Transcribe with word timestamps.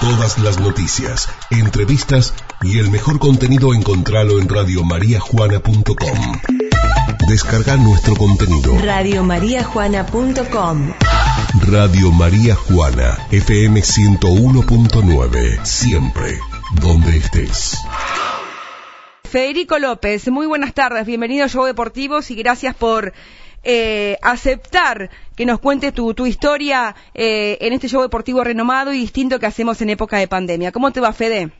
Todas 0.00 0.38
las 0.38 0.60
noticias, 0.60 1.28
entrevistas 1.50 2.32
y 2.62 2.78
el 2.78 2.88
mejor 2.88 3.18
contenido 3.18 3.74
encontralo 3.74 4.38
en 4.38 4.48
radiomariajuana.com. 4.48 6.40
Descarga 7.28 7.76
nuestro 7.76 8.14
contenido. 8.14 8.78
Radiomariajuana.com 8.78 10.92
Radio 11.66 12.12
María 12.12 12.54
Juana, 12.54 13.18
FM 13.32 13.80
101.9, 13.80 15.64
siempre, 15.64 16.38
donde 16.80 17.16
estés. 17.16 17.76
Federico 19.24 19.80
López, 19.80 20.28
muy 20.28 20.46
buenas 20.46 20.74
tardes, 20.74 21.06
bienvenido 21.06 21.44
a 21.44 21.48
Show 21.48 21.64
Deportivos 21.64 22.30
y 22.30 22.36
gracias 22.36 22.76
por 22.76 23.14
eh, 23.64 24.16
aceptar 24.22 25.10
que 25.38 25.46
nos 25.46 25.60
cuentes 25.60 25.94
tu, 25.94 26.12
tu 26.14 26.26
historia 26.26 26.96
eh, 27.14 27.58
en 27.60 27.72
este 27.72 27.86
show 27.86 28.02
deportivo 28.02 28.42
renomado 28.42 28.92
y 28.92 28.98
distinto 28.98 29.38
que 29.38 29.46
hacemos 29.46 29.80
en 29.80 29.90
época 29.90 30.18
de 30.18 30.26
pandemia. 30.26 30.72
¿Cómo 30.72 30.90
te 30.90 30.98
va, 30.98 31.12
Fede? 31.12 31.52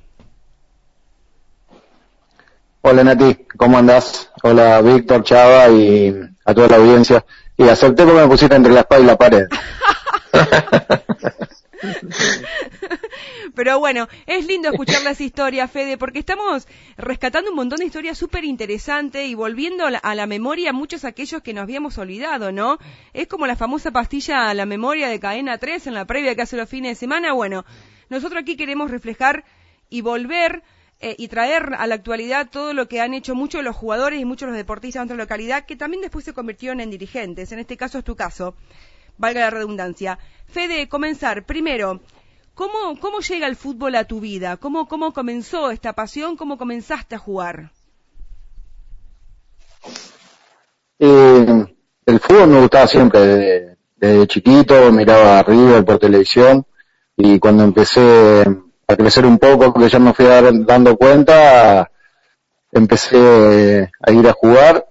Hola 2.80 3.04
Nati, 3.04 3.46
¿cómo 3.56 3.78
andás? 3.78 4.32
Hola 4.42 4.80
Víctor, 4.80 5.22
Chava 5.22 5.68
y 5.68 6.12
a 6.44 6.54
toda 6.54 6.66
la 6.66 6.76
audiencia. 6.78 7.24
Y 7.56 7.68
acepté 7.68 8.04
porque 8.04 8.20
me 8.20 8.26
pusiste 8.26 8.56
entre 8.56 8.72
la 8.72 8.80
espada 8.80 9.00
y 9.00 9.04
la 9.04 9.16
pared. 9.16 9.46
Pero 13.54 13.78
bueno, 13.78 14.08
es 14.26 14.46
lindo 14.46 14.68
escuchar 14.68 15.02
las 15.02 15.20
historias, 15.20 15.70
Fede, 15.70 15.98
porque 15.98 16.18
estamos 16.18 16.66
rescatando 16.96 17.50
un 17.50 17.56
montón 17.56 17.78
de 17.78 17.86
historias 17.86 18.18
súper 18.18 18.44
interesantes 18.44 19.28
y 19.28 19.34
volviendo 19.34 19.86
a 19.86 20.14
la, 20.14 20.26
memoria 20.26 20.72
muchos 20.72 21.04
aquellos 21.04 21.42
que 21.42 21.54
nos 21.54 21.62
habíamos 21.62 21.98
olvidado, 21.98 22.52
¿no? 22.52 22.78
Es 23.12 23.26
como 23.28 23.46
la 23.46 23.56
famosa 23.56 23.90
pastilla 23.90 24.50
a 24.50 24.54
la 24.54 24.66
memoria 24.66 25.08
de 25.08 25.20
Cadena 25.20 25.58
3 25.58 25.86
en 25.86 25.94
la 25.94 26.06
previa 26.06 26.34
que 26.34 26.42
hace 26.42 26.56
los 26.56 26.68
fines 26.68 26.92
de 26.92 26.94
semana. 26.96 27.32
Bueno, 27.32 27.64
nosotros 28.08 28.42
aquí 28.42 28.56
queremos 28.56 28.90
reflejar 28.90 29.44
y 29.90 30.00
volver 30.00 30.62
eh, 31.00 31.14
y 31.16 31.28
traer 31.28 31.74
a 31.78 31.86
la 31.86 31.94
actualidad 31.94 32.48
todo 32.50 32.74
lo 32.74 32.88
que 32.88 33.00
han 33.00 33.14
hecho 33.14 33.36
muchos 33.36 33.62
los 33.62 33.76
jugadores 33.76 34.20
y 34.20 34.24
muchos 34.24 34.48
los 34.48 34.56
deportistas 34.56 35.02
de 35.02 35.14
nuestra 35.14 35.24
localidad, 35.24 35.64
que 35.64 35.76
también 35.76 36.00
después 36.00 36.24
se 36.24 36.32
convirtieron 36.32 36.80
en 36.80 36.90
dirigentes. 36.90 37.52
En 37.52 37.60
este 37.60 37.76
caso 37.76 37.98
es 37.98 38.04
tu 38.04 38.16
caso, 38.16 38.56
valga 39.16 39.40
la 39.40 39.50
redundancia. 39.50 40.18
Fede, 40.48 40.88
comenzar. 40.88 41.44
Primero, 41.44 42.00
¿cómo, 42.58 42.98
cómo 43.00 43.20
llega 43.20 43.46
el 43.46 43.54
fútbol 43.54 43.94
a 43.94 44.04
tu 44.04 44.18
vida? 44.18 44.56
¿Cómo, 44.56 44.88
¿Cómo 44.88 45.12
comenzó 45.12 45.70
esta 45.70 45.92
pasión? 45.92 46.36
¿Cómo 46.36 46.58
comenzaste 46.58 47.14
a 47.14 47.18
jugar? 47.18 47.70
Eh, 50.98 51.66
el 52.04 52.20
fútbol 52.20 52.48
me 52.48 52.60
gustaba 52.60 52.88
siempre, 52.88 53.76
desde, 53.94 54.26
chiquito, 54.26 54.90
miraba 54.90 55.38
arriba 55.38 55.80
por 55.82 56.00
televisión 56.00 56.66
y 57.16 57.38
cuando 57.38 57.62
empecé 57.62 58.44
a 58.88 58.96
crecer 58.96 59.24
un 59.24 59.38
poco, 59.38 59.72
que 59.72 59.88
ya 59.88 60.00
me 60.00 60.12
fui 60.12 60.26
dando 60.26 60.96
cuenta, 60.96 61.88
empecé 62.72 63.88
a 64.00 64.10
ir 64.10 64.26
a 64.26 64.32
jugar. 64.32 64.84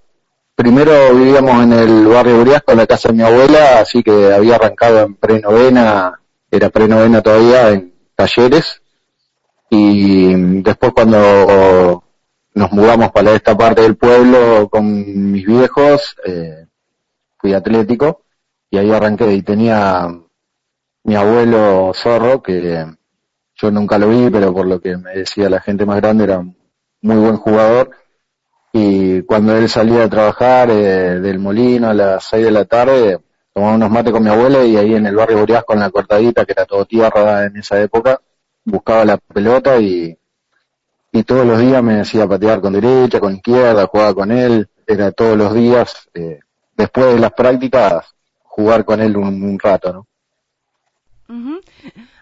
Primero 0.55 1.13
vivíamos 1.13 1.63
en 1.63 1.73
el 1.73 2.07
barrio 2.07 2.39
Uriasco, 2.39 2.71
en 2.71 2.77
la 2.77 2.87
casa 2.87 3.09
de 3.09 3.15
mi 3.15 3.23
abuela, 3.23 3.81
así 3.81 4.01
que 4.03 4.33
había 4.33 4.55
arrancado 4.55 5.01
en 5.01 5.15
prenovena, 5.15 6.21
era 6.51 6.69
prenovena 6.69 7.21
todavía, 7.21 7.69
en 7.69 7.93
talleres. 8.15 8.81
Y 9.69 10.61
después 10.61 10.91
cuando 10.93 12.03
nos 12.53 12.71
mudamos 12.71 13.11
para 13.11 13.33
esta 13.33 13.57
parte 13.57 13.81
del 13.81 13.97
pueblo 13.97 14.69
con 14.69 15.31
mis 15.31 15.45
viejos, 15.45 16.15
eh, 16.25 16.65
fui 17.37 17.53
atlético 17.53 18.23
y 18.69 18.77
ahí 18.77 18.91
arranqué 18.91 19.33
y 19.33 19.41
tenía 19.43 20.07
mi 21.03 21.15
abuelo 21.15 21.91
Zorro 21.93 22.41
que 22.41 22.85
yo 23.55 23.71
nunca 23.71 23.97
lo 23.97 24.09
vi, 24.09 24.29
pero 24.29 24.53
por 24.53 24.67
lo 24.67 24.79
que 24.79 24.97
me 24.97 25.15
decía 25.15 25.49
la 25.49 25.61
gente 25.61 25.85
más 25.85 25.97
grande 25.97 26.25
era 26.25 26.41
muy 27.01 27.15
buen 27.15 27.37
jugador. 27.37 27.91
Y 28.73 29.21
cuando 29.23 29.55
él 29.55 29.69
salía 29.69 30.03
a 30.03 30.09
trabajar 30.09 30.69
eh, 30.69 31.19
del 31.19 31.39
molino 31.39 31.89
a 31.89 31.93
las 31.93 32.25
seis 32.25 32.45
de 32.45 32.51
la 32.51 32.65
tarde, 32.65 33.19
tomaba 33.57 33.75
unos 33.75 33.89
mates 33.89 34.13
con 34.13 34.23
mi 34.23 34.29
abuela 34.29 34.63
y 34.63 34.77
ahí 34.77 34.93
en 34.93 35.07
el 35.07 35.15
barrio 35.15 35.39
Burias 35.39 35.63
con 35.65 35.79
la 35.79 35.89
cortadita, 35.89 36.45
que 36.45 36.51
era 36.51 36.67
todo 36.67 36.85
tierra 36.85 37.45
en 37.45 37.57
esa 37.57 37.81
época, 37.81 38.21
buscaba 38.63 39.03
la 39.03 39.17
pelota 39.17 39.79
y, 39.79 40.15
y 41.11 41.23
todos 41.23 41.43
los 41.43 41.59
días 41.59 41.81
me 41.81 41.95
decía 41.95 42.27
patear 42.27 42.61
con 42.61 42.73
derecha, 42.73 43.19
con 43.19 43.33
izquierda, 43.33 43.87
jugaba 43.87 44.13
con 44.13 44.31
él, 44.31 44.69
era 44.85 45.11
todos 45.11 45.35
los 45.35 45.55
días, 45.55 46.07
eh, 46.13 46.37
después 46.75 47.15
de 47.15 47.19
las 47.19 47.33
prácticas, 47.33 48.05
jugar 48.43 48.85
con 48.85 49.01
él 49.01 49.17
un, 49.17 49.41
un 49.41 49.57
rato, 49.57 49.91
¿no? 49.91 50.07
Uh. 51.27 51.59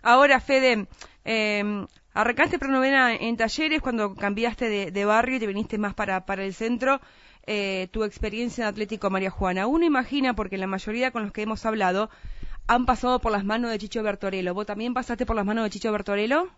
Ahora, 0.04 0.40
Fede, 0.40 0.88
eh, 1.26 1.86
arrancaste 2.14 2.60
pronovena 2.60 3.14
en 3.14 3.36
talleres 3.36 3.82
cuando 3.82 4.16
cambiaste 4.16 4.70
de, 4.70 4.90
de, 4.90 5.04
barrio 5.04 5.36
y 5.36 5.40
te 5.42 5.48
viniste 5.48 5.78
más 5.78 5.94
para, 5.96 6.26
para 6.26 6.46
el 6.46 6.54
centro. 6.54 7.02
Eh, 7.48 7.90
tu 7.92 8.04
experiencia 8.04 8.64
en 8.64 8.70
Atlético 8.70 9.10
María 9.10 9.30
Juana. 9.30 9.68
Uno 9.68 9.86
imagina, 9.86 10.36
porque 10.36 10.58
la 10.58 10.68
mayoría 10.68 11.12
con 11.12 11.24
los 11.24 11.32
que 11.32 11.44
hemos 11.44 11.66
hablado 11.66 12.10
han 12.68 12.86
pasado 12.86 13.20
por 13.20 13.32
las 13.32 13.46
manos 13.46 13.70
de 13.70 13.78
Chicho 13.78 14.02
Bertorello. 14.02 14.54
¿Vos 14.54 14.66
también 14.66 14.94
pasaste 14.94 15.26
por 15.26 15.36
las 15.36 15.46
manos 15.46 15.64
de 15.64 15.70
Chicho 15.70 15.92
Bertorello? 15.92 16.50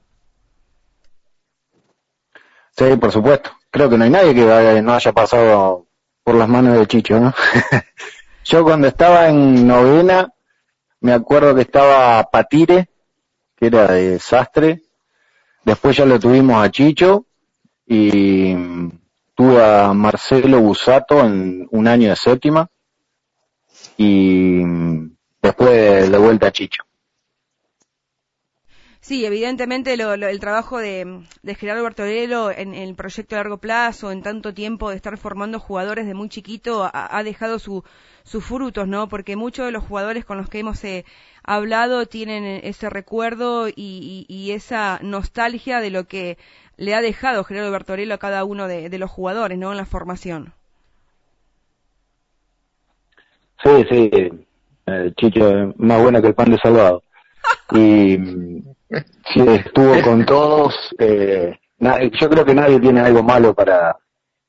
Sí, 2.71 2.95
por 2.99 3.11
supuesto. 3.11 3.51
Creo 3.69 3.89
que 3.89 3.97
no 3.97 4.05
hay 4.05 4.09
nadie 4.09 4.33
que 4.33 4.81
no 4.81 4.93
haya 4.93 5.11
pasado 5.11 5.87
por 6.23 6.35
las 6.35 6.47
manos 6.47 6.77
de 6.77 6.87
Chicho, 6.87 7.19
¿no? 7.19 7.33
Yo 8.45 8.63
cuando 8.63 8.87
estaba 8.87 9.27
en 9.27 9.67
novena, 9.67 10.31
me 11.01 11.11
acuerdo 11.11 11.53
que 11.53 11.61
estaba 11.61 12.23
Patire, 12.31 12.89
que 13.57 13.65
era 13.65 13.91
de 13.91 14.19
Sastre. 14.19 14.83
Después 15.65 15.97
ya 15.97 16.05
lo 16.05 16.17
tuvimos 16.17 16.63
a 16.63 16.71
Chicho 16.71 17.25
y 17.85 18.55
tuve 19.37 19.63
a 19.63 19.93
Marcelo 19.93 20.59
Busato 20.59 21.23
en 21.23 21.67
un 21.69 21.87
año 21.87 22.09
de 22.09 22.15
séptima 22.15 22.67
y 23.95 24.63
después 25.39 26.09
de 26.09 26.17
vuelta 26.17 26.47
a 26.47 26.51
Chicho. 26.51 26.83
Sí, 28.99 29.25
evidentemente 29.25 29.95
lo, 29.95 30.17
lo, 30.17 30.27
el 30.27 30.39
trabajo 30.39 30.79
de, 30.79 31.23
de 31.43 31.55
Gerardo 31.55 31.83
Bertorello 31.83 32.51
en, 32.51 32.73
el 32.73 32.95
proyecto 32.95 33.35
a 33.35 33.37
largo 33.37 33.59
plazo, 33.59 34.11
en 34.11 34.23
tanto 34.23 34.55
tiempo 34.55 34.89
de 34.89 34.95
estar 34.95 35.15
formando 35.17 35.59
jugadores 35.59 36.07
de 36.07 36.15
muy 36.15 36.29
chiquito, 36.29 36.83
ha, 36.83 37.17
ha 37.17 37.23
dejado 37.23 37.59
su, 37.59 37.83
sus 38.23 38.43
frutos, 38.43 38.87
¿no? 38.87 39.07
Porque 39.07 39.37
muchos 39.37 39.67
de 39.67 39.71
los 39.71 39.83
jugadores 39.83 40.25
con 40.25 40.37
los 40.37 40.49
que 40.49 40.59
hemos 40.59 40.83
eh, 40.83 41.05
hablado 41.43 42.07
tienen 42.07 42.43
ese 42.63 42.89
recuerdo 42.89 43.69
y, 43.69 44.25
y, 44.27 44.51
esa 44.51 44.99
nostalgia 45.01 45.79
de 45.79 45.91
lo 45.91 46.07
que 46.07 46.37
le 46.77 46.93
ha 46.93 47.01
dejado 47.01 47.43
Gerardo 47.43 47.71
Bertorello 47.71 48.13
a 48.13 48.19
cada 48.19 48.43
uno 48.43 48.67
de, 48.67 48.97
los 48.97 49.09
jugadores, 49.09 49.57
¿no? 49.57 49.71
En 49.71 49.77
la 49.77 49.85
formación. 49.85 50.53
Sí, 53.63 53.85
sí, 53.89 54.11
eh, 54.85 55.13
Chicho, 55.17 55.73
más 55.77 56.01
bueno 56.01 56.21
que 56.21 56.27
el 56.27 56.35
pan 56.35 56.51
de 56.51 56.57
salvado. 56.59 57.03
y 57.71 58.17
sí, 59.33 59.41
estuvo 59.47 60.01
con 60.03 60.25
todos. 60.25 60.75
Eh, 60.99 61.57
yo 61.79 62.29
creo 62.29 62.45
que 62.45 62.53
nadie 62.53 62.79
tiene 62.79 63.01
algo 63.01 63.23
malo 63.23 63.53
para, 63.53 63.97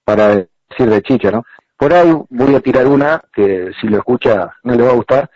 para 0.05 0.29
decir 0.37 0.91
de 0.91 1.03
Chicho, 1.03 1.31
¿no? 1.31 1.45
Por 1.79 1.95
ahí 1.95 2.13
voy 2.29 2.55
a 2.55 2.61
tirar 2.61 2.87
una 2.87 3.23
que 3.33 3.71
si 3.81 3.89
lo 3.89 3.99
escucha 3.99 4.53
no 4.65 4.75
le 4.75 4.83
va 4.83 4.91
a 4.91 4.97
gustar. 4.97 5.31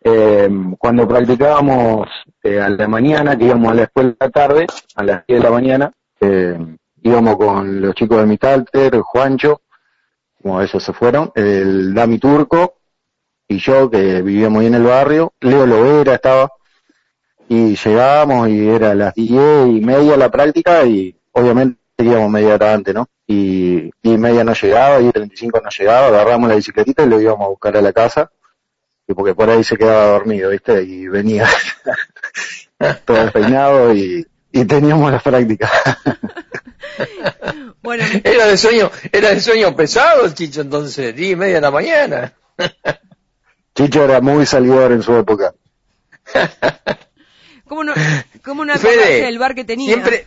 Eh, 0.00 0.48
cuando 0.78 1.08
practicábamos 1.08 2.08
eh, 2.42 2.60
a 2.60 2.68
la 2.68 2.88
mañana, 2.88 3.36
que 3.36 3.46
íbamos 3.46 3.72
a 3.72 3.74
la 3.74 3.82
escuela 3.82 4.14
tarde, 4.32 4.66
a 4.94 5.02
las 5.02 5.26
10 5.26 5.40
de 5.40 5.44
la 5.44 5.50
mañana, 5.50 5.92
eh, 6.20 6.58
íbamos 7.02 7.36
con 7.36 7.80
los 7.80 7.94
chicos 7.94 8.18
de 8.18 8.26
mi 8.26 8.38
talter, 8.38 8.98
Juancho, 9.00 9.62
como 10.40 10.62
esos 10.62 10.82
se 10.82 10.92
fueron, 10.92 11.32
el 11.34 11.94
Dami 11.94 12.18
Turco 12.18 12.74
y 13.48 13.58
yo 13.58 13.90
que 13.90 14.22
vivíamos 14.22 14.60
ahí 14.60 14.66
en 14.66 14.74
el 14.74 14.84
barrio, 14.84 15.32
Leo 15.40 15.66
Lovera 15.66 16.14
estaba, 16.14 16.52
y 17.48 17.74
llegábamos 17.76 18.48
y 18.50 18.68
era 18.68 18.90
a 18.90 18.94
las 18.94 19.14
10 19.14 19.68
y 19.68 19.80
media 19.80 20.18
la 20.18 20.30
práctica 20.30 20.84
y 20.84 21.16
obviamente 21.32 21.78
íbamos 21.96 22.30
media 22.30 22.54
hora 22.54 22.74
antes, 22.74 22.94
¿no? 22.94 23.06
Y, 23.26 23.90
y 24.02 24.18
media 24.18 24.44
no 24.44 24.52
llegaba, 24.52 25.00
y 25.00 25.10
35 25.10 25.60
no 25.62 25.70
llegaba, 25.70 26.06
agarramos 26.08 26.48
la 26.48 26.56
bicicletita 26.56 27.04
y 27.04 27.08
lo 27.08 27.20
íbamos 27.20 27.46
a 27.46 27.48
buscar 27.48 27.76
a 27.76 27.82
la 27.82 27.92
casa, 27.92 28.30
y 29.08 29.14
porque 29.14 29.34
por 29.34 29.48
ahí 29.48 29.64
se 29.64 29.76
quedaba 29.76 30.12
dormido, 30.12 30.50
¿viste? 30.50 30.82
Y 30.82 31.08
venía 31.08 31.48
todo 33.06 33.32
peinado 33.32 33.94
y, 33.94 34.26
y 34.52 34.64
teníamos 34.66 35.10
las 35.10 35.22
prácticas. 35.22 35.70
bueno, 37.82 38.04
era 38.22 38.46
de 38.46 38.58
sueño, 38.58 38.90
era 39.10 39.30
de 39.30 39.40
sueño 39.40 39.74
pesado 39.74 40.26
el 40.26 40.34
Chicho 40.34 40.60
entonces, 40.60 41.16
10 41.16 41.32
y 41.32 41.36
media 41.36 41.54
de 41.54 41.60
la 41.62 41.70
mañana. 41.70 42.34
Chicho 43.74 44.04
era 44.04 44.20
muy 44.20 44.44
salidor 44.44 44.92
en 44.92 45.02
su 45.02 45.16
época. 45.16 45.54
¿Cómo 47.66 47.84
no, 47.84 47.94
cómo 48.44 48.64
no 48.66 48.74
acordarse 48.74 49.22
del 49.22 49.38
bar 49.38 49.54
que 49.54 49.64
tenía? 49.64 49.94
Siempre, 49.94 50.26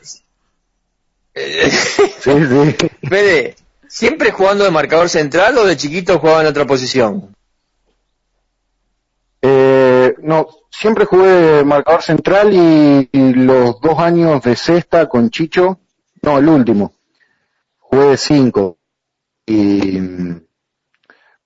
sí, 1.36 2.32
sí. 2.50 2.90
Fede, 3.08 3.56
¿siempre 3.88 4.32
jugando 4.32 4.64
de 4.64 4.72
marcador 4.72 5.10
central 5.10 5.56
o 5.60 5.66
de 5.66 5.78
chiquito 5.78 6.18
jugaba 6.18 6.42
en 6.42 6.48
otra 6.48 6.66
posición? 6.66 7.36
Eh, 9.42 10.16
no, 10.22 10.48
siempre 10.70 11.06
jugué 11.06 11.64
marcador 11.64 12.02
central 12.02 12.54
y, 12.54 13.10
los 13.34 13.80
dos 13.82 14.00
años 14.00 14.42
de 14.44 14.56
sexta 14.56 15.08
con 15.10 15.30
Chicho, 15.30 15.80
no, 16.22 16.38
el 16.38 16.48
último, 16.48 16.94
jugué 17.80 18.06
de 18.12 18.18
cinco. 18.18 18.78
Y, 19.48 20.00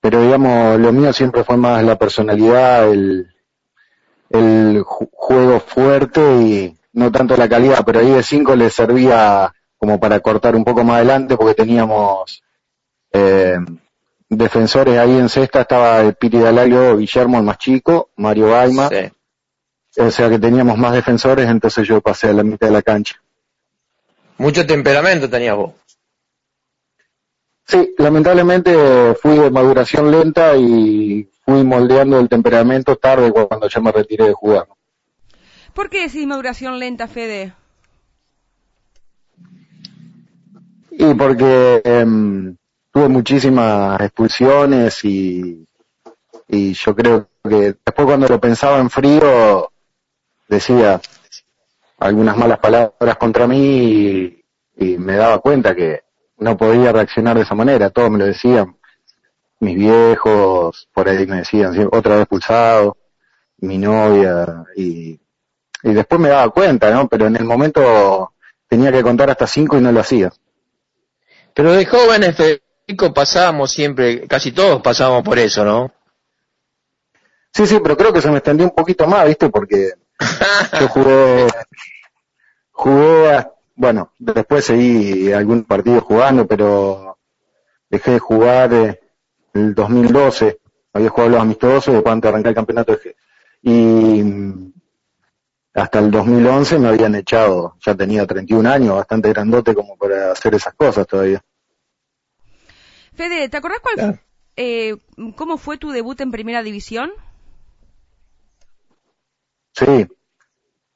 pero 0.00 0.22
digamos, 0.22 0.78
lo 0.78 0.92
mío 0.92 1.12
siempre 1.12 1.44
fue 1.44 1.56
más 1.56 1.82
la 1.84 1.96
personalidad, 1.98 2.90
el, 2.90 3.26
el 4.30 4.82
ju- 4.84 5.08
juego 5.12 5.60
fuerte 5.60 6.20
y 6.42 6.76
no 6.92 7.10
tanto 7.12 7.36
la 7.36 7.48
calidad, 7.48 7.82
pero 7.84 8.00
ahí 8.00 8.10
de 8.10 8.22
cinco 8.22 8.54
le 8.56 8.70
servía 8.70 9.52
como 9.76 10.00
para 10.00 10.20
cortar 10.20 10.56
un 10.56 10.64
poco 10.64 10.84
más 10.84 10.96
adelante 10.96 11.36
porque 11.36 11.54
teníamos 11.54 12.42
eh, 13.12 13.56
defensores 14.28 14.98
ahí 14.98 15.16
en 15.18 15.28
sexta, 15.28 15.62
estaba 15.62 16.00
el 16.00 16.14
Piri 16.14 16.38
Dalaglio, 16.38 16.96
Guillermo 16.96 17.38
el 17.38 17.44
más 17.44 17.58
chico, 17.58 18.10
Mario 18.16 18.50
Baima, 18.50 18.88
Sí. 18.88 19.10
o 20.00 20.10
sea 20.10 20.28
que 20.28 20.38
teníamos 20.38 20.76
más 20.78 20.92
defensores, 20.92 21.48
entonces 21.48 21.86
yo 21.86 22.00
pasé 22.00 22.28
a 22.28 22.32
la 22.32 22.42
mitad 22.42 22.66
de 22.66 22.72
la 22.72 22.82
cancha. 22.82 23.16
Mucho 24.38 24.66
temperamento 24.66 25.30
tenías 25.30 25.56
vos. 25.56 25.72
Sí, 27.68 27.94
lamentablemente 27.98 29.14
fui 29.20 29.36
de 29.38 29.50
maduración 29.50 30.10
lenta 30.10 30.56
y 30.56 31.28
fui 31.44 31.64
moldeando 31.64 32.20
el 32.20 32.28
temperamento 32.28 32.96
tarde 32.96 33.32
cuando 33.32 33.68
ya 33.68 33.80
me 33.80 33.90
retiré 33.90 34.26
de 34.26 34.32
jugar. 34.34 34.68
¿Por 35.74 35.90
qué 35.90 36.02
decís 36.02 36.26
maduración 36.26 36.78
lenta, 36.78 37.08
Fede? 37.08 37.54
Y 40.90 41.14
porque 41.14 41.82
em, 41.84 42.56
tuve 42.96 43.08
muchísimas 43.10 44.00
expulsiones 44.00 45.04
y, 45.04 45.68
y 46.48 46.72
yo 46.72 46.96
creo 46.96 47.28
que 47.46 47.76
después 47.84 48.06
cuando 48.06 48.26
lo 48.26 48.40
pensaba 48.40 48.78
en 48.78 48.88
frío 48.88 49.70
decía 50.48 50.98
algunas 51.98 52.38
malas 52.38 52.58
palabras 52.58 53.16
contra 53.18 53.46
mí 53.46 53.58
y, 53.58 54.44
y 54.78 54.96
me 54.96 55.14
daba 55.16 55.40
cuenta 55.40 55.74
que 55.74 56.04
no 56.38 56.56
podía 56.56 56.90
reaccionar 56.90 57.36
de 57.36 57.42
esa 57.42 57.54
manera. 57.54 57.90
Todos 57.90 58.10
me 58.10 58.16
lo 58.16 58.24
decían. 58.24 58.78
Mis 59.60 59.76
viejos 59.76 60.88
por 60.94 61.06
ahí 61.06 61.26
me 61.26 61.36
decían 61.36 61.74
"Sí, 61.74 61.80
otra 61.92 62.14
vez 62.14 62.22
expulsado, 62.22 62.96
mi 63.58 63.76
novia 63.76 64.64
y, 64.74 65.20
y 65.82 65.92
después 65.92 66.18
me 66.18 66.30
daba 66.30 66.48
cuenta, 66.48 66.90
¿no? 66.90 67.08
Pero 67.08 67.26
en 67.26 67.36
el 67.36 67.44
momento 67.44 68.32
tenía 68.66 68.90
que 68.90 69.02
contar 69.02 69.28
hasta 69.28 69.46
cinco 69.46 69.76
y 69.76 69.82
no 69.82 69.92
lo 69.92 70.00
hacía. 70.00 70.32
Pero 71.52 71.72
de 71.72 71.84
jóvenes, 71.84 72.36
Federico, 72.86 73.12
pasábamos 73.12 73.72
siempre, 73.72 74.26
casi 74.28 74.52
todos 74.52 74.80
pasábamos 74.80 75.24
por 75.24 75.38
eso, 75.38 75.64
¿no? 75.64 75.92
Sí, 77.52 77.66
sí, 77.66 77.78
pero 77.82 77.96
creo 77.96 78.12
que 78.12 78.20
se 78.20 78.30
me 78.30 78.36
extendió 78.38 78.66
un 78.66 78.74
poquito 78.74 79.06
más, 79.06 79.26
¿viste? 79.26 79.48
Porque 79.48 79.90
yo 80.80 80.88
jugué, 82.72 83.32
a- 83.32 83.52
bueno, 83.74 84.12
después 84.18 84.64
seguí 84.64 85.32
algún 85.32 85.64
partido 85.64 86.00
jugando, 86.00 86.46
pero 86.46 87.18
dejé 87.90 88.12
de 88.12 88.18
jugar 88.18 88.72
eh, 88.74 89.00
el 89.54 89.74
2012, 89.74 90.60
había 90.92 91.10
jugado 91.10 91.30
los 91.32 91.40
amistosos, 91.40 91.94
después 91.94 92.12
antes 92.12 92.24
de 92.24 92.28
arrancar 92.30 92.50
el 92.50 92.56
campeonato 92.56 92.92
dejé. 92.92 93.16
Y 93.62 94.22
mm, 94.22 94.72
hasta 95.74 95.98
el 96.00 96.10
2011 96.10 96.78
me 96.78 96.88
habían 96.88 97.14
echado, 97.14 97.76
ya 97.84 97.94
tenía 97.94 98.26
31 98.26 98.66
años, 98.66 98.96
bastante 98.96 99.28
grandote 99.30 99.74
como 99.74 99.96
para 99.96 100.32
hacer 100.32 100.54
esas 100.54 100.74
cosas 100.74 101.06
todavía. 101.06 101.42
Fede, 103.16 103.48
¿te 103.48 103.56
acordás 103.56 103.80
cuál, 103.80 103.94
Claro. 103.94 104.18
eh, 104.56 104.96
cómo 105.36 105.56
fue 105.58 105.78
tu 105.78 105.90
debut 105.90 106.20
en 106.20 106.30
primera 106.30 106.62
división? 106.62 107.10
Sí. 109.72 110.06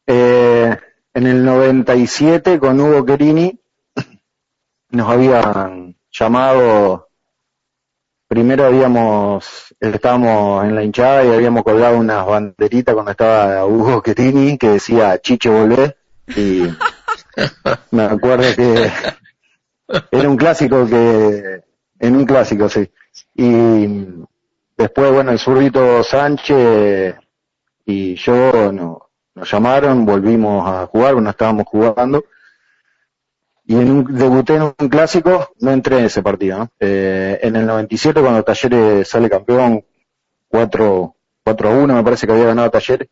Eh, 0.07 0.77
en 1.15 1.27
el 1.27 1.45
97 1.45 2.59
con 2.59 2.81
Hugo 2.81 3.05
Querini 3.05 3.59
nos 4.91 5.09
habían 5.09 5.97
llamado, 6.11 7.09
primero 8.27 8.65
habíamos, 8.65 9.75
estábamos 9.79 10.65
en 10.65 10.75
la 10.75 10.83
hinchada 10.83 11.25
y 11.25 11.29
habíamos 11.33 11.63
colgado 11.63 11.99
unas 11.99 12.27
banderitas 12.27 12.95
cuando 12.95 13.13
estaba 13.13 13.65
Hugo 13.67 14.03
Querini 14.03 14.59
que 14.59 14.71
decía 14.71 15.19
Chicho 15.21 15.53
volvé 15.53 15.97
y 16.37 16.63
me 17.93 18.03
acuerdo 18.05 18.45
que 18.57 18.91
era 20.11 20.29
un 20.29 20.37
clásico 20.37 20.87
que, 20.87 21.63
en 22.01 22.17
un 22.17 22.25
clásico 22.25 22.69
sí. 22.69 22.91
Y 23.35 23.87
después, 24.77 25.13
bueno, 25.13 25.31
el 25.31 25.39
zurdito 25.39 26.03
Sánchez 26.03 27.15
y 27.85 28.15
yo 28.17 28.73
no, 28.73 29.11
nos 29.35 29.51
llamaron, 29.51 30.07
volvimos 30.07 30.69
a 30.69 30.87
jugar, 30.87 31.17
no 31.17 31.31
estábamos 31.31 31.67
jugando. 31.67 32.25
Y 33.67 33.77
en 33.77 33.91
un, 33.91 34.17
debuté 34.17 34.57
en 34.57 34.63
un 34.63 34.89
clásico, 34.89 35.51
no 35.61 35.71
entré 35.71 35.99
en 35.99 36.07
ese 36.07 36.23
partido, 36.23 36.59
¿no? 36.59 36.71
Eh, 36.81 37.39
en 37.43 37.55
el 37.55 37.67
97 37.67 38.21
cuando 38.21 38.43
Talleres 38.43 39.07
sale 39.07 39.31
campeón, 39.31 39.85
4, 40.49 41.15
4 41.45 41.69
a 41.69 41.73
1 41.73 41.95
me 41.95 42.03
parece 42.03 42.27
que 42.27 42.33
había 42.33 42.47
ganado 42.47 42.71
Talleres, 42.71 43.09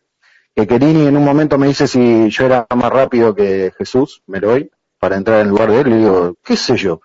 que 0.55 0.67
Querini 0.67 1.07
en 1.07 1.17
un 1.17 1.25
momento 1.25 1.59
me 1.59 1.69
dice 1.69 1.87
si 1.87 2.29
yo 2.31 2.47
era 2.47 2.67
más 2.75 2.91
rápido 2.91 3.35
que 3.35 3.73
Jesús, 3.79 4.23
Meroy, 4.27 4.71
para 4.99 5.17
entrar 5.17 5.43
en 5.43 5.51
lugar 5.51 5.71
de 5.71 5.81
él, 5.81 5.89
y 5.89 5.97
digo, 5.99 6.37
qué 6.43 6.57
sé 6.57 6.77
yo. 6.77 7.01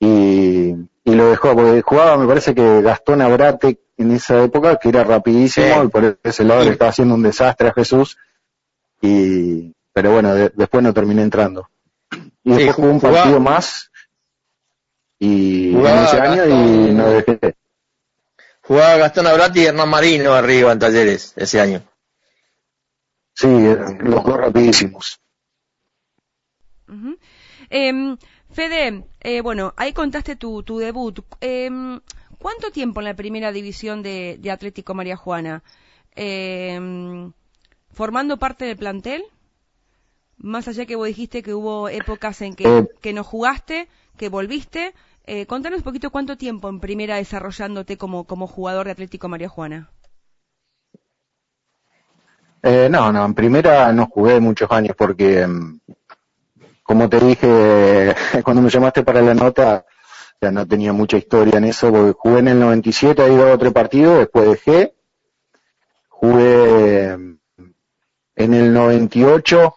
Y, 0.00 0.74
y 1.06 1.14
lo 1.14 1.30
dejó, 1.30 1.54
porque 1.54 1.80
jugaba, 1.82 2.16
me 2.18 2.26
parece 2.26 2.52
que 2.54 2.82
Gastón 2.82 3.22
Abrate 3.22 3.78
en 3.96 4.10
esa 4.10 4.42
época, 4.42 4.76
que 4.76 4.88
era 4.90 5.04
rapidísimo, 5.04 5.66
Sí. 5.66 5.86
y 5.86 5.88
por 5.88 6.18
ese 6.22 6.44
lado 6.44 6.64
le 6.64 6.72
estaba 6.72 6.90
haciendo 6.90 7.14
un 7.14 7.22
desastre 7.22 7.68
a 7.68 7.72
Jesús, 7.72 8.18
y, 9.00 9.72
pero 9.92 10.12
bueno, 10.12 10.34
de- 10.34 10.50
después 10.54 10.82
no 10.82 10.92
terminé 10.92 11.22
entrando. 11.22 11.70
Y 12.42 12.50
Sí, 12.50 12.56
después 12.56 12.74
jugué 12.76 12.88
un 12.88 12.98
jugaba- 13.00 13.18
partido 13.18 13.40
más, 13.40 13.90
y 15.18 15.74
en 15.76 15.86
ese 15.86 16.20
año 16.20 16.44
y 16.44 16.48
Gastón- 16.50 16.96
no 16.96 17.10
dejé. 17.10 17.56
Jugaba 18.62 18.96
Gastón 18.96 19.26
Abrati 19.28 19.60
y 19.60 19.64
Hernán 19.66 19.88
Marino 19.88 20.34
arriba 20.34 20.72
en 20.72 20.78
Talleres 20.80 21.32
ese 21.36 21.60
año. 21.60 21.82
Sí, 23.32 23.46
eran 23.46 23.98
los 24.02 24.24
dos 24.24 24.36
rapidísimos. 24.36 25.20
Fede, 28.56 29.04
eh, 29.20 29.42
bueno, 29.42 29.74
ahí 29.76 29.92
contaste 29.92 30.34
tu, 30.34 30.62
tu 30.62 30.78
debut. 30.78 31.20
Em, 31.40 32.00
¿Cuánto 32.38 32.70
tiempo 32.70 33.00
en 33.00 33.04
la 33.04 33.14
primera 33.14 33.52
división 33.52 34.02
de, 34.02 34.38
de 34.40 34.50
Atlético 34.50 34.94
María 34.94 35.16
Juana? 35.16 35.62
Em, 36.14 37.32
¿Formando 37.90 38.38
parte 38.38 38.64
del 38.64 38.78
plantel? 38.78 39.22
Más 40.38 40.68
allá 40.68 40.86
que 40.86 40.96
vos 40.96 41.06
dijiste 41.06 41.42
que 41.42 41.52
hubo 41.52 41.90
épocas 41.90 42.40
en 42.40 42.54
que, 42.54 42.64
Eh. 42.64 42.88
que 43.02 43.12
no 43.12 43.24
jugaste, 43.24 43.88
que 44.16 44.30
volviste. 44.30 44.94
Eh, 45.24 45.44
contanos 45.46 45.80
un 45.80 45.84
poquito 45.84 46.10
cuánto 46.10 46.36
tiempo 46.38 46.70
en 46.70 46.80
primera 46.80 47.16
desarrollándote 47.16 47.98
como, 47.98 48.24
como 48.24 48.46
jugador 48.46 48.86
de 48.86 48.92
Atlético 48.92 49.28
María 49.28 49.50
Juana. 49.50 49.90
Eh, 52.62 52.88
no, 52.90 53.12
no, 53.12 53.24
en 53.26 53.34
primera 53.34 53.92
no 53.92 54.06
jugué 54.06 54.40
muchos 54.40 54.70
años 54.70 54.96
porque, 54.96 55.46
mm, 55.46 55.78
como 56.86 57.08
te 57.08 57.20
dije 57.20 58.14
cuando 58.44 58.62
me 58.62 58.70
llamaste 58.70 59.02
para 59.02 59.20
la 59.20 59.34
nota, 59.34 59.84
ya 60.40 60.50
no 60.50 60.66
tenía 60.66 60.92
mucha 60.92 61.16
historia 61.16 61.58
en 61.58 61.64
eso, 61.64 61.90
porque 61.90 62.12
jugué 62.16 62.38
en 62.38 62.48
el 62.48 62.60
97, 62.60 63.22
ahí 63.22 63.36
dos 63.36 63.54
o 63.54 63.58
tres 63.58 63.72
partidos, 63.72 64.18
después 64.18 64.48
dejé, 64.48 64.94
jugué 66.08 67.10
en 68.36 68.54
el 68.54 68.72
98, 68.72 69.74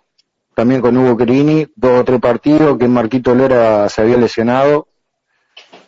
también 0.54 0.82
con 0.82 0.98
Hugo 0.98 1.18
Querini, 1.18 1.68
dos 1.75 2.01
o 2.01 2.04
tres 2.04 2.20
partidos, 2.20 2.78
que 2.78 2.88
Marquito 2.88 3.34
Lora 3.34 3.88
se 3.89 4.01
había 4.01 4.18
lesionado, 4.18 4.88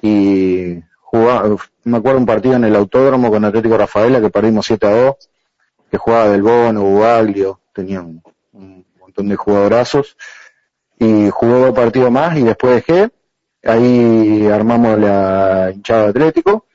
y 0.01 0.80
jugaba, 1.01 1.56
me 1.84 1.98
acuerdo 1.98 2.20
un 2.20 2.25
partido 2.25 2.56
en 2.56 2.63
el 2.63 2.75
autódromo 2.75 3.30
con 3.30 3.46
Atlético 3.46 3.78
Rafaela 3.78 4.22
que 4.22 4.30
perdimos 4.30 4.66
7 4.66 4.88
a 4.88 5.06
2, 5.06 5.16
que 5.92 5.98
jugaba 5.98 6.30
Del 6.30 6.42
Bono, 6.42 6.82
Bugaglio, 6.82 7.60
tenía 7.74 8.01
un 8.01 8.24
montón 9.00 9.28
de 9.28 9.36
jugadorazos, 9.36 10.16
y 11.01 11.31
jugué 11.31 11.60
dos 11.60 11.74
partidos 11.74 12.12
más 12.12 12.38
y 12.38 12.43
después 12.43 12.75
dejé, 12.75 13.10
ahí 13.63 14.48
armamos 14.48 15.00
la 15.00 15.72
hinchada 15.74 16.03
de 16.03 16.10
Atlético, 16.10 16.67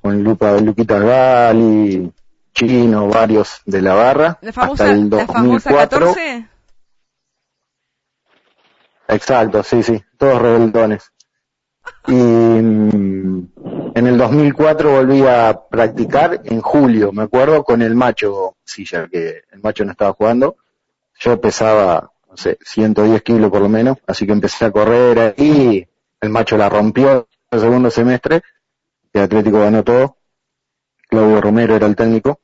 con 0.00 0.22
Lupa, 0.22 0.52
Luquita 0.60 1.00
Gali, 1.00 2.12
Chino, 2.54 3.08
varios 3.08 3.60
de 3.66 3.82
la 3.82 3.94
barra, 3.94 4.38
La 4.40 4.52
famosa, 4.52 4.84
hasta 4.84 4.94
el 4.94 5.10
la 5.10 5.26
famosa 5.26 5.70
2004. 5.70 5.98
14. 5.98 6.48
Exacto, 9.08 9.62
sí, 9.64 9.82
sí, 9.82 10.00
todos 10.16 10.40
rebeldones. 10.40 11.12
Y 12.06 12.12
mm, 12.12 13.48
en 13.96 14.06
el 14.06 14.16
2004 14.16 14.92
volví 14.92 15.24
a 15.26 15.60
practicar 15.68 16.40
en 16.44 16.60
julio, 16.60 17.10
me 17.10 17.24
acuerdo, 17.24 17.64
con 17.64 17.82
el 17.82 17.96
macho 17.96 18.58
Silla, 18.64 19.08
que 19.08 19.42
el 19.50 19.60
macho 19.60 19.84
no 19.84 19.90
estaba 19.90 20.12
jugando. 20.12 20.54
Yo 21.18 21.40
pesaba, 21.40 22.12
no 22.30 22.36
sé, 22.36 22.58
110 22.64 23.22
kilos 23.22 23.50
por 23.50 23.60
lo 23.60 23.68
menos, 23.68 23.98
así 24.06 24.24
que 24.24 24.32
empecé 24.32 24.64
a 24.64 24.70
correr 24.70 25.34
y 25.36 25.84
el 26.20 26.30
macho 26.30 26.56
la 26.56 26.68
rompió 26.68 27.28
el 27.50 27.60
segundo 27.60 27.90
semestre, 27.90 28.42
y 29.12 29.18
Atlético 29.18 29.58
ganó 29.58 29.82
todo. 29.82 30.16
Claudio 31.08 31.40
Romero 31.40 31.74
era 31.74 31.86
el 31.86 31.96
técnico. 31.96 32.40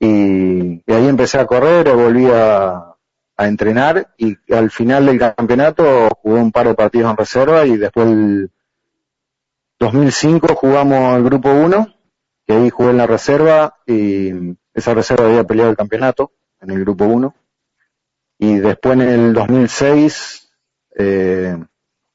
y, 0.00 0.82
ahí 0.92 1.08
empecé 1.08 1.38
a 1.38 1.46
correr, 1.46 1.94
volví 1.94 2.26
a, 2.26 2.96
a, 3.36 3.46
entrenar 3.46 4.12
y 4.18 4.36
al 4.52 4.70
final 4.70 5.06
del 5.06 5.18
campeonato 5.18 6.08
jugué 6.20 6.40
un 6.40 6.52
par 6.52 6.66
de 6.66 6.74
partidos 6.74 7.10
en 7.10 7.16
reserva 7.16 7.64
y 7.64 7.76
después 7.76 8.08
el 8.08 8.50
2005 9.78 10.54
jugamos 10.56 11.16
el 11.16 11.22
grupo 11.22 11.50
1, 11.52 11.94
que 12.44 12.54
ahí 12.54 12.70
jugué 12.70 12.90
en 12.90 12.96
la 12.96 13.06
reserva 13.06 13.78
y 13.86 14.32
esa 14.74 14.94
reserva 14.94 15.26
había 15.26 15.44
peleado 15.44 15.70
el 15.70 15.76
campeonato 15.76 16.32
en 16.60 16.70
el 16.70 16.80
grupo 16.80 17.04
1 17.04 17.34
y 18.38 18.58
después 18.58 18.94
en 18.94 19.08
el 19.08 19.32
2006 19.32 20.52
eh, 20.98 21.56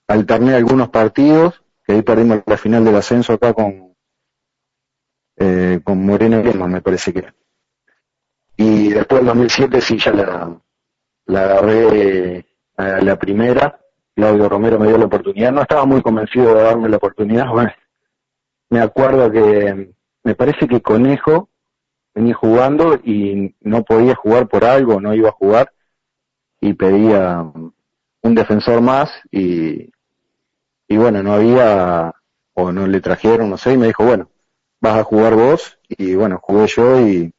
alterné 0.08 0.56
algunos 0.56 0.90
partidos, 0.90 1.64
que 1.84 1.94
ahí 1.94 2.02
perdimos 2.02 2.42
la 2.46 2.58
final 2.58 2.86
del 2.86 2.96
ascenso 2.96 3.34
acá 3.34 3.54
con, 3.54 3.96
eh, 5.38 5.80
con 5.84 6.06
Moreno 6.06 6.42
Lema, 6.44 6.68
me 6.68 6.82
parece 6.82 7.14
que 7.14 7.34
Y 8.58 8.90
después 8.90 9.22
en 9.22 9.28
2007 9.28 9.82
sí 9.82 9.98
ya 9.98 10.12
la, 10.12 10.62
la 11.26 11.42
agarré 11.42 12.46
a 12.78 13.02
la 13.02 13.18
primera, 13.18 13.80
Claudio 14.16 14.50
Romero 14.50 14.80
me 14.80 14.88
dio 14.88 14.98
la 14.98 15.06
oportunidad, 15.06 15.52
no 15.52 15.62
estaba 15.62 15.86
muy 15.86 16.02
convencido 16.02 16.54
de 16.54 16.64
darme 16.64 16.90
la 16.90 16.98
oportunidad, 16.98 17.48
bueno, 17.52 17.72
me 18.70 18.80
acuerdo 18.80 19.32
que 19.32 19.94
me 20.24 20.36
parece 20.36 20.68
que 20.68 20.82
Conejo 20.82 21.50
venía 22.14 22.36
jugando 22.36 22.96
y 23.04 23.56
no 23.62 23.84
podía 23.84 24.16
jugar 24.16 24.48
por 24.48 24.66
algo, 24.66 25.00
no 25.00 25.14
iba 25.14 25.30
a 25.30 25.34
jugar, 25.34 25.72
y 26.62 26.74
pedía 26.74 27.44
un 28.22 28.36
defensor 28.36 28.82
más 28.82 29.12
y, 29.32 29.92
y 30.88 30.98
bueno, 30.98 31.24
no 31.24 31.34
había, 31.34 32.14
o 32.54 32.72
no 32.72 32.86
le 32.86 33.02
trajeron, 33.02 33.50
no 33.50 33.58
sé, 33.58 33.74
y 33.74 33.78
me 33.78 33.88
dijo, 33.88 34.06
bueno, 34.06 34.30
vas 34.80 35.00
a 35.00 35.04
jugar 35.04 35.36
vos, 35.36 35.80
y 35.90 36.14
bueno, 36.16 36.40
jugué 36.42 36.68
yo 36.68 37.08
y 37.08 37.34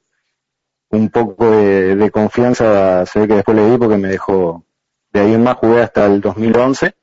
un 0.91 1.09
poco 1.09 1.51
de, 1.51 2.11
confianza 2.11 3.07
sé 3.07 3.27
que 3.27 3.35
después 3.35 3.57
le 3.57 3.71
di 3.71 3.79
porque 3.79 3.97
me 3.97 4.09
dejó, 4.09 4.65
de 5.13 5.21
ahí 5.21 5.35
en 5.35 5.43
más 5.43 5.57
jugué 5.57 5.83
hasta 5.83 6.07
el 6.07 6.21
2011, 6.21 6.95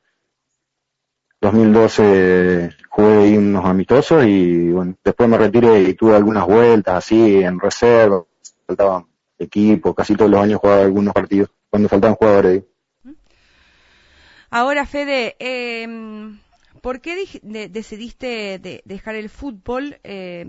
2012 1.42 2.70
jugué 2.90 3.18
ahí 3.18 3.38
unos 3.38 3.66
amistosos 3.66 4.26
y 4.26 4.72
bueno, 4.72 4.96
después 5.04 5.30
me 5.30 5.38
retiré 5.38 5.82
y 5.84 5.94
tuve 5.94 6.16
algunas 6.16 6.46
vueltas 6.46 6.96
así 6.96 7.42
en 7.42 7.60
reserva, 7.60 8.24
faltaban 8.68 9.06
equipo, 9.38 9.96
casi 9.96 10.16
todos 10.16 10.30
los 10.30 10.42
años 10.42 10.60
jugaba 10.60 10.82
algunos 10.82 11.14
partidos 11.14 11.50
cuando 11.70 11.90
faltaban 11.90 12.16
jugadores. 12.16 12.64
Ahora, 14.50 14.86
Fede, 14.86 15.36
eh, 15.40 15.88
¿por 16.82 17.02
qué 17.02 17.28
decidiste 17.70 18.82
dejar 18.84 19.16
el 19.16 19.30
fútbol? 19.30 20.00
Eh, 20.04 20.44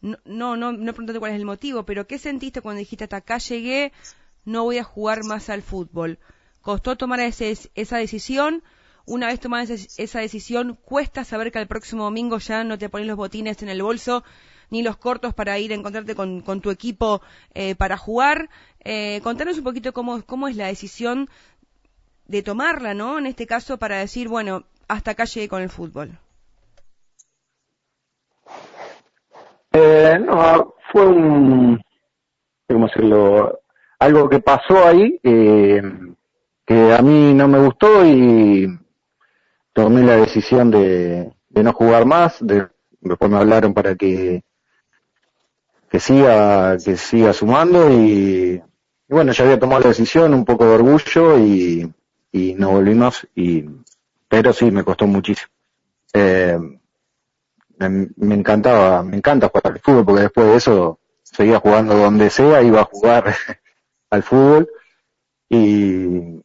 no, 0.00 0.16
no, 0.24 0.56
no, 0.56 0.72
no 0.72 0.92
pregunto 0.92 1.18
cuál 1.18 1.32
es 1.32 1.38
el 1.38 1.44
motivo, 1.44 1.84
pero 1.84 2.06
¿qué 2.06 2.18
sentiste 2.18 2.60
cuando 2.60 2.78
dijiste 2.78 3.04
hasta 3.04 3.16
acá 3.16 3.38
llegué, 3.38 3.92
no 4.44 4.64
voy 4.64 4.78
a 4.78 4.84
jugar 4.84 5.24
más 5.24 5.50
al 5.50 5.62
fútbol? 5.62 6.18
¿Costó 6.60 6.96
tomar 6.96 7.20
ese, 7.20 7.56
esa 7.74 7.96
decisión? 7.98 8.62
Una 9.04 9.28
vez 9.28 9.40
tomada 9.40 9.64
esa 9.64 10.20
decisión, 10.20 10.78
cuesta 10.84 11.24
saber 11.24 11.50
que 11.50 11.58
al 11.58 11.66
próximo 11.66 12.04
domingo 12.04 12.38
ya 12.38 12.62
no 12.62 12.78
te 12.78 12.88
pones 12.88 13.06
los 13.08 13.16
botines 13.16 13.62
en 13.62 13.70
el 13.70 13.82
bolso 13.82 14.22
ni 14.70 14.82
los 14.82 14.96
cortos 14.96 15.34
para 15.34 15.58
ir 15.58 15.72
a 15.72 15.74
encontrarte 15.74 16.14
con, 16.14 16.42
tu 16.60 16.70
equipo 16.70 17.22
eh, 17.54 17.74
para 17.74 17.96
jugar. 17.96 18.50
Eh, 18.84 19.20
contanos 19.22 19.58
un 19.58 19.64
poquito 19.64 19.92
cómo, 19.92 20.22
cómo 20.24 20.48
es 20.48 20.56
la 20.56 20.66
decisión 20.66 21.28
de 22.26 22.42
tomarla, 22.42 22.94
¿no? 22.94 23.18
En 23.18 23.26
este 23.26 23.46
caso, 23.46 23.78
para 23.78 23.98
decir, 23.98 24.28
bueno, 24.28 24.64
hasta 24.86 25.12
acá 25.12 25.24
llegué 25.24 25.48
con 25.48 25.62
el 25.62 25.70
fútbol. 25.70 26.18
Eh, 29.72 30.18
no, 30.24 30.74
fue 30.92 31.06
un, 31.06 31.82
¿cómo 32.68 32.86
decirlo? 32.86 33.60
Algo 33.98 34.28
que 34.28 34.40
pasó 34.40 34.86
ahí, 34.86 35.18
eh, 35.22 35.82
que 36.64 36.92
a 36.92 37.02
mí 37.02 37.34
no 37.34 37.48
me 37.48 37.58
gustó 37.58 38.04
y 38.04 38.68
tomé 39.72 40.02
la 40.02 40.16
decisión 40.16 40.70
de, 40.70 41.32
de 41.48 41.62
no 41.62 41.72
jugar 41.72 42.04
más. 42.04 42.38
De, 42.40 42.68
después 43.00 43.30
me 43.30 43.38
hablaron 43.38 43.74
para 43.74 43.94
que 43.94 44.42
que 45.90 46.00
siga, 46.00 46.76
que 46.78 46.96
siga 46.96 47.32
sumando 47.32 47.90
y, 47.90 48.62
bueno, 49.08 49.32
ya 49.32 49.44
había 49.44 49.58
tomado 49.58 49.80
la 49.80 49.88
decisión, 49.88 50.34
un 50.34 50.44
poco 50.44 50.66
de 50.66 50.74
orgullo 50.74 51.38
y, 51.38 51.92
y 52.32 52.54
no 52.54 52.72
volvimos 52.72 53.26
y, 53.34 53.64
pero 54.28 54.52
sí, 54.52 54.70
me 54.70 54.84
costó 54.84 55.06
muchísimo. 55.06 55.50
Eh, 56.12 56.58
me, 57.78 58.34
encantaba, 58.34 59.02
me 59.02 59.16
encanta 59.16 59.48
jugar 59.48 59.72
al 59.72 59.80
fútbol 59.80 60.04
porque 60.04 60.22
después 60.22 60.46
de 60.48 60.56
eso 60.56 60.98
seguía 61.22 61.60
jugando 61.60 61.94
donde 61.94 62.30
sea, 62.30 62.62
iba 62.62 62.80
a 62.80 62.84
jugar 62.84 63.34
al 64.10 64.22
fútbol 64.22 64.68
y, 65.48 66.42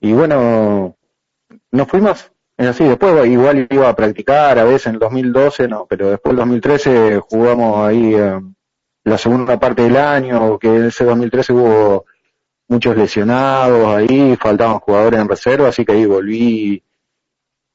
y 0.00 0.12
bueno, 0.12 0.96
no 1.70 1.86
fuimos, 1.86 2.30
es 2.56 2.66
así, 2.66 2.84
después 2.84 3.26
igual 3.26 3.66
iba 3.70 3.88
a 3.88 3.96
practicar 3.96 4.58
a 4.58 4.64
veces 4.64 4.88
en 4.88 4.94
el 4.94 4.98
2012, 5.00 5.68
no, 5.68 5.86
pero 5.86 6.10
después 6.10 6.32
en 6.32 6.38
2013 6.38 7.20
jugamos 7.20 7.86
ahí 7.86 8.14
eh, 8.14 8.40
la 9.08 9.18
segunda 9.18 9.58
parte 9.58 9.82
del 9.82 9.96
año, 9.96 10.58
que 10.58 10.68
en 10.68 10.84
ese 10.86 11.04
2013 11.04 11.52
hubo 11.52 12.06
muchos 12.68 12.96
lesionados 12.96 13.88
ahí, 13.88 14.36
faltaban 14.36 14.78
jugadores 14.78 15.20
en 15.20 15.28
reserva, 15.28 15.68
así 15.68 15.84
que 15.84 15.92
ahí 15.92 16.06
volví 16.06 16.82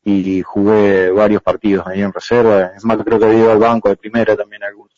y 0.06 0.42
jugué 0.42 1.12
varios 1.12 1.42
partidos 1.42 1.88
ahí 1.88 2.02
en 2.02 2.13
reserva. 2.13 2.74
Es 2.75 2.84
más, 2.84 2.98
creo 3.04 3.20
que 3.20 3.25
he 3.25 3.38
ido 3.38 3.52
al 3.52 3.60
banco 3.60 3.90
de 3.90 3.96
primera 3.96 4.36
también 4.36 4.63
algunos. 4.63 4.94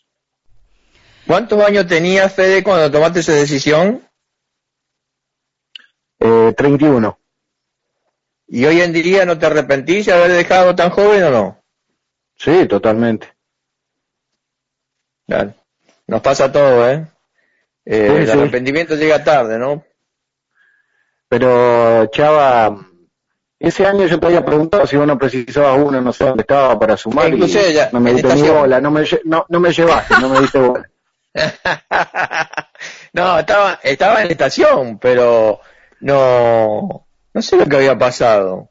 ¿Cuántos 1.26 1.60
años 1.64 1.88
tenías, 1.88 2.34
Fede, 2.34 2.64
cuando 2.64 2.92
tomaste 2.92 3.22
esa 3.22 3.34
decisión? 3.34 4.08
Eh, 6.20 6.54
31. 6.56 7.18
¿Y 8.48 8.66
hoy 8.66 8.82
en 8.82 8.94
día 8.94 9.26
no 9.26 9.38
te 9.38 9.46
arrepentís 9.46 10.06
de 10.06 10.14
haber 10.14 10.32
dejado 10.32 10.76
tan 10.76 10.92
joven 10.92 11.24
o 11.24 11.30
no? 11.32 11.64
Sí, 12.38 12.68
totalmente. 12.68 13.34
Claro. 15.26 15.56
Nos 16.08 16.22
pasa 16.22 16.52
todo, 16.52 16.90
¿eh? 16.90 17.06
eh 17.86 18.20
el 18.22 18.30
arrepentimiento 18.30 18.96
llega 18.96 19.24
tarde, 19.24 19.58
¿no? 19.58 19.84
Pero, 21.28 22.06
Chava, 22.08 22.78
ese 23.60 23.86
año 23.86 24.06
yo 24.06 24.20
te 24.20 24.28
había 24.28 24.46
preguntado 24.46 24.86
si 24.86 24.96
vos 24.96 25.08
no 25.08 25.18
precisabas 25.18 25.80
uno, 25.80 26.00
no 26.02 26.14
sé 26.14 26.26
dónde 26.26 26.42
estaba 26.42 26.78
para 26.78 26.96
sumar. 26.98 27.34
y 27.34 27.40
no 27.92 28.00
me 28.00 28.14
diste 28.14 28.36
ni 28.36 28.48
bola, 28.48 28.80
no 28.80 28.92
me, 28.92 29.04
no, 29.24 29.46
no 29.50 29.60
me 29.60 29.72
llevaste, 29.72 30.16
no 30.20 30.30
me 30.30 30.42
diste 30.42 30.60
bola. 30.60 30.90
no, 33.14 33.40
estaba, 33.40 33.80
estaba 33.84 34.22
en 34.22 34.32
estación, 34.32 35.00
pero 35.00 35.60
no, 36.02 37.08
no 37.34 37.42
sé 37.42 37.58
lo 37.58 37.66
que 37.66 37.78
había 37.78 37.98
pasado. 37.98 38.70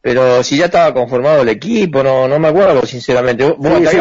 Pero 0.00 0.42
si 0.42 0.56
ya 0.56 0.66
estaba 0.66 0.94
conformado 0.94 1.42
el 1.42 1.50
equipo, 1.50 2.02
no, 2.02 2.26
no 2.26 2.38
me 2.38 2.48
acuerdo, 2.48 2.86
sinceramente. 2.86 3.44
Vos, 3.44 3.78
sí, 3.90 3.98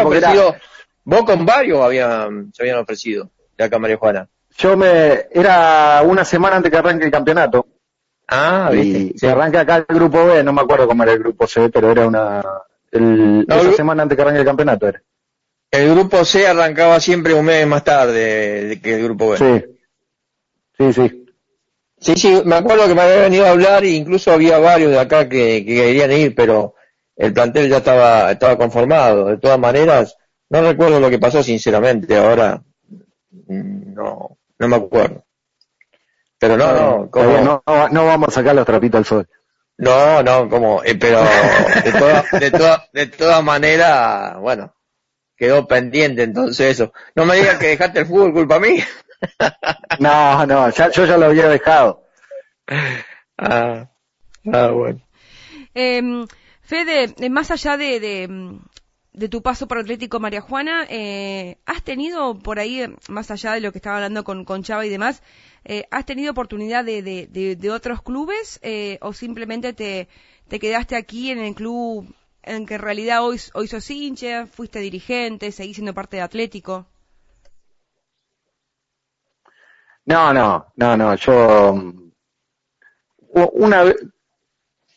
Vos 1.09 1.23
con 1.23 1.43
varios 1.43 1.81
habían, 1.81 2.53
se 2.53 2.61
habían 2.61 2.77
ofrecido 2.77 3.31
de 3.57 3.63
acá 3.63 3.79
María 3.79 3.97
Juana. 3.97 4.29
Yo 4.55 4.77
me, 4.77 5.25
era 5.31 6.03
una 6.05 6.23
semana 6.23 6.57
antes 6.57 6.71
que 6.71 6.77
arranque 6.77 7.05
el 7.05 7.11
campeonato. 7.11 7.65
Ah, 8.27 8.69
y 8.75 9.17
se 9.17 9.27
arranca 9.27 9.61
acá 9.61 9.77
el 9.77 9.95
grupo 9.95 10.23
B, 10.27 10.43
no 10.43 10.53
me 10.53 10.61
acuerdo 10.61 10.87
cómo 10.87 11.01
era 11.01 11.13
el 11.13 11.19
grupo 11.19 11.47
C, 11.47 11.69
pero 11.69 11.91
era 11.91 12.07
una, 12.07 12.43
el, 12.91 13.43
esa 13.49 13.71
semana 13.71 14.03
antes 14.03 14.15
que 14.15 14.21
arranque 14.21 14.41
el 14.41 14.45
campeonato 14.45 14.87
era. 14.87 15.01
El 15.71 15.89
grupo 15.95 16.23
C 16.23 16.47
arrancaba 16.47 16.99
siempre 16.99 17.33
un 17.33 17.45
mes 17.45 17.65
más 17.65 17.83
tarde 17.83 18.79
que 18.79 18.93
el 18.93 19.03
grupo 19.03 19.31
B. 19.31 19.37
Sí. 19.37 19.65
Sí, 20.77 20.93
sí. 20.93 21.25
Sí, 21.99 22.15
sí, 22.15 22.41
me 22.45 22.55
acuerdo 22.55 22.87
que 22.87 22.93
me 22.93 23.01
había 23.01 23.21
venido 23.21 23.47
a 23.47 23.49
hablar 23.49 23.83
e 23.83 23.89
incluso 23.89 24.31
había 24.31 24.59
varios 24.59 24.91
de 24.91 24.99
acá 24.99 25.27
que, 25.27 25.65
que 25.65 25.75
querían 25.75 26.11
ir, 26.11 26.35
pero 26.35 26.75
el 27.15 27.33
plantel 27.33 27.67
ya 27.67 27.77
estaba, 27.77 28.31
estaba 28.31 28.57
conformado. 28.59 29.25
De 29.25 29.37
todas 29.37 29.57
maneras, 29.57 30.15
no 30.49 30.61
recuerdo 30.61 30.99
lo 30.99 31.09
que 31.09 31.19
pasó, 31.19 31.43
sinceramente, 31.43 32.17
ahora 32.17 32.61
no, 33.47 34.37
no 34.57 34.67
me 34.67 34.75
acuerdo. 34.75 35.23
Pero 36.39 36.57
no, 36.57 36.73
no, 36.73 37.11
como... 37.11 37.37
no, 37.41 37.63
no, 37.89 38.05
vamos 38.05 38.29
a 38.29 38.31
sacar 38.31 38.55
los 38.55 38.65
trapitos 38.65 38.99
al 38.99 39.05
sol. 39.05 39.29
No, 39.77 40.23
no, 40.23 40.49
como, 40.49 40.83
eh, 40.83 40.95
pero 40.95 41.21
de 41.83 41.91
toda, 41.91 42.25
de 42.39 42.51
toda, 42.51 42.89
de 42.91 43.07
toda 43.07 43.41
manera, 43.41 44.37
bueno, 44.39 44.73
quedó 45.37 45.67
pendiente 45.67 46.23
entonces 46.23 46.71
eso. 46.71 46.93
No 47.15 47.25
me 47.25 47.35
digas 47.35 47.57
que 47.59 47.67
dejaste 47.67 48.01
el 48.01 48.05
fútbol 48.05 48.33
culpa 48.33 48.59
mí. 48.59 48.83
no, 49.99 50.45
no, 50.45 50.69
ya, 50.69 50.89
yo 50.91 51.05
ya 51.05 51.17
lo 51.17 51.27
había 51.27 51.47
dejado. 51.47 52.03
Ah, 53.37 53.89
ah 54.51 54.67
bueno. 54.71 54.99
Eh, 55.73 56.25
Fede, 56.61 57.29
más 57.29 57.49
allá 57.51 57.77
de, 57.77 57.99
de, 57.99 58.59
de 59.13 59.29
tu 59.29 59.41
paso 59.41 59.67
por 59.67 59.77
Atlético 59.79 60.19
María 60.19 60.41
Juana, 60.41 60.85
eh, 60.89 61.57
¿has 61.65 61.83
tenido 61.83 62.37
por 62.39 62.59
ahí, 62.59 62.85
más 63.07 63.31
allá 63.31 63.53
de 63.53 63.61
lo 63.61 63.71
que 63.71 63.79
estaba 63.79 63.97
hablando 63.97 64.23
con, 64.23 64.63
Chava 64.63 64.85
y 64.85 64.89
demás, 64.89 65.23
eh, 65.65 65.85
¿has 65.91 66.05
tenido 66.05 66.31
oportunidad 66.31 66.85
de, 66.85 67.71
otros 67.73 68.01
clubes 68.01 68.59
eh, 68.61 68.97
o 69.01 69.13
simplemente 69.13 69.73
te, 69.73 70.07
te 70.47 70.59
quedaste 70.59 70.95
aquí 70.95 71.31
en 71.31 71.39
el 71.39 71.55
club 71.55 72.13
en 72.43 72.65
que 72.65 72.75
en 72.75 72.81
realidad 72.81 73.23
hoy, 73.23 73.39
hoy 73.53 73.67
sos 73.67 73.89
hincha, 73.89 74.47
fuiste 74.47 74.79
dirigente, 74.79 75.51
seguís 75.51 75.75
siendo 75.75 75.93
parte 75.93 76.17
de 76.17 76.23
Atlético? 76.23 76.85
No, 80.05 80.33
no, 80.33 80.65
no, 80.75 80.97
no, 80.97 81.15
yo 81.15 81.73
mm, 81.75 82.11
una 83.53 83.83
vez, 83.83 83.95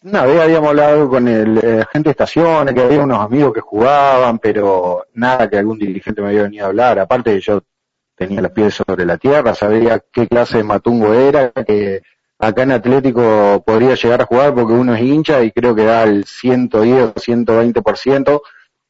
una 0.05 0.25
vez 0.25 0.41
habíamos 0.41 0.71
hablado 0.71 1.09
con 1.09 1.29
el 1.29 1.59
eh, 1.59 1.85
gente 1.93 2.09
de 2.09 2.11
estaciones, 2.11 2.75
que 2.75 2.81
había 2.81 3.03
unos 3.03 3.21
amigos 3.21 3.53
que 3.53 3.61
jugaban, 3.61 4.39
pero 4.39 5.07
nada 5.15 5.49
que 5.49 5.59
algún 5.59 5.79
dirigente 5.79 6.23
me 6.23 6.29
había 6.29 6.43
venido 6.43 6.65
a 6.65 6.69
hablar. 6.69 6.99
Aparte 6.99 7.41
yo 7.41 7.63
tenía 8.17 8.41
los 8.41 8.53
pies 8.53 8.75
sobre 8.75 9.07
la 9.07 9.19
tierra, 9.19 9.55
sabía 9.55 10.03
qué 10.13 10.27
clase 10.27 10.59
de 10.59 10.65
matungo 10.65 11.15
era, 11.15 11.51
que 11.51 12.03
acá 12.39 12.63
en 12.63 12.73
Atlético 12.73 13.63
podría 13.65 13.95
llegar 13.95 14.23
a 14.23 14.27
jugar 14.27 14.55
porque 14.55 14.73
uno 14.73 14.95
es 14.95 15.03
hincha 15.03 15.43
y 15.43 15.53
creo 15.53 15.75
que 15.75 15.85
da 15.85 16.03
el 16.05 16.25
110 16.25 17.03
o 17.03 17.15
120% 17.15 18.41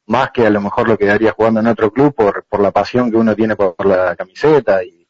más 0.05 0.31
que 0.31 0.45
a 0.45 0.49
lo 0.49 0.59
mejor 0.59 0.87
lo 0.87 0.97
quedaría 0.97 1.31
jugando 1.31 1.59
en 1.59 1.67
otro 1.67 1.91
club 1.91 2.13
por, 2.13 2.43
por 2.45 2.59
la 2.59 2.71
pasión 2.71 3.09
que 3.09 3.17
uno 3.17 3.35
tiene 3.35 3.55
por, 3.55 3.85
la 3.85 4.15
camiseta 4.15 4.83
y, 4.83 5.07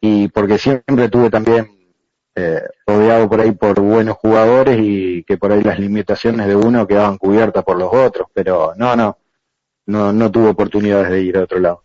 y 0.00 0.28
porque 0.28 0.58
siempre 0.58 1.08
tuve 1.08 1.30
también 1.30 1.77
eh, 2.40 2.62
rodeado 2.86 3.28
por 3.28 3.40
ahí 3.40 3.50
por 3.50 3.80
buenos 3.80 4.16
jugadores 4.16 4.78
y 4.80 5.24
que 5.24 5.36
por 5.36 5.50
ahí 5.50 5.60
las 5.60 5.80
limitaciones 5.80 6.46
de 6.46 6.54
uno 6.54 6.86
quedaban 6.86 7.18
cubiertas 7.18 7.64
por 7.64 7.76
los 7.76 7.92
otros, 7.92 8.28
pero 8.32 8.74
no, 8.76 8.94
no, 8.94 9.18
no, 9.86 10.12
no 10.12 10.30
tuve 10.30 10.50
oportunidades 10.50 11.10
de 11.10 11.20
ir 11.20 11.36
a 11.36 11.42
otro 11.42 11.58
lado. 11.58 11.82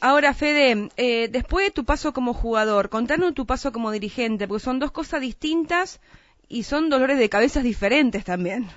Ahora, 0.00 0.32
Fede, 0.32 0.90
eh, 0.96 1.26
después 1.28 1.66
de 1.66 1.72
tu 1.72 1.84
paso 1.84 2.12
como 2.12 2.34
jugador, 2.34 2.88
contanos 2.88 3.34
tu 3.34 3.46
paso 3.46 3.72
como 3.72 3.90
dirigente, 3.90 4.46
porque 4.46 4.62
son 4.62 4.78
dos 4.78 4.92
cosas 4.92 5.20
distintas 5.20 6.00
y 6.48 6.62
son 6.62 6.88
dolores 6.88 7.18
de 7.18 7.28
cabezas 7.28 7.64
diferentes 7.64 8.24
también. 8.24 8.68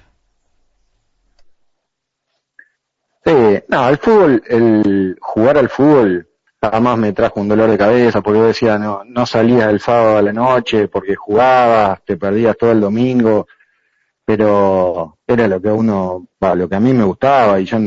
Sí, 3.24 3.36
no, 3.68 3.88
el 3.88 3.98
fútbol, 4.00 4.44
el 4.48 5.16
jugar 5.22 5.60
al 5.60 5.70
fútbol 5.70 6.28
jamás 6.72 6.98
me 6.98 7.14
trajo 7.14 7.40
un 7.40 7.48
dolor 7.48 7.70
de 7.70 7.78
cabeza 7.78 8.22
porque 8.22 8.40
yo 8.40 8.48
decía, 8.48 8.78
no, 8.78 9.04
no 9.06 9.26
salías 9.26 9.70
el 9.70 9.80
sábado 9.80 10.18
a 10.18 10.22
la 10.22 10.34
noche 10.34 10.88
porque 10.88 11.16
jugabas, 11.16 12.02
te 12.06 12.18
perdías 12.18 12.58
todo 12.58 12.72
el 12.72 12.82
domingo, 12.82 13.48
pero 14.26 15.18
era 15.28 15.48
lo 15.48 15.62
que 15.62 15.70
uno, 15.70 16.28
lo 16.40 16.70
que 16.70 16.76
a 16.76 16.80
mí 16.80 16.94
me 16.94 17.04
gustaba 17.04 17.60
y 17.60 17.66
yo, 17.66 17.78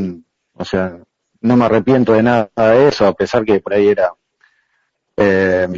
o 0.55 0.65
sea, 0.65 0.97
no 1.41 1.57
me 1.57 1.65
arrepiento 1.65 2.13
de 2.13 2.23
nada 2.23 2.49
de 2.57 2.89
eso, 2.89 3.07
a 3.07 3.15
pesar 3.15 3.45
que 3.45 3.61
por 3.61 3.75
ahí 3.75 3.89
era, 3.89 4.13
eh, 5.17 5.69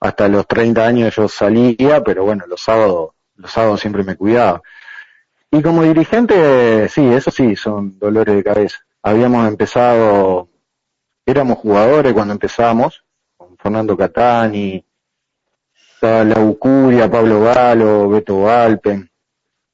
hasta 0.00 0.28
los 0.28 0.46
30 0.46 0.84
años 0.84 1.14
yo 1.14 1.28
salía, 1.28 2.02
pero 2.02 2.24
bueno, 2.24 2.44
los 2.46 2.60
sábados, 2.60 3.10
los 3.36 3.50
sábados 3.50 3.80
siempre 3.80 4.04
me 4.04 4.16
cuidaba. 4.16 4.62
Y 5.50 5.62
como 5.62 5.82
dirigente, 5.82 6.88
sí, 6.88 7.06
eso 7.06 7.30
sí, 7.30 7.56
son 7.56 7.98
dolores 7.98 8.34
de 8.34 8.44
cabeza 8.44 8.78
habíamos 9.02 9.46
empezado, 9.48 10.48
éramos 11.26 11.58
jugadores 11.58 12.12
cuando 12.12 12.32
empezamos, 12.32 13.04
con 13.36 13.56
Fernando 13.56 13.96
Catani, 13.96 14.84
la 16.00 16.40
Ucuria, 16.40 17.10
Pablo 17.10 17.42
Galo, 17.42 18.08
Beto 18.08 18.50
Alpen, 18.50 19.08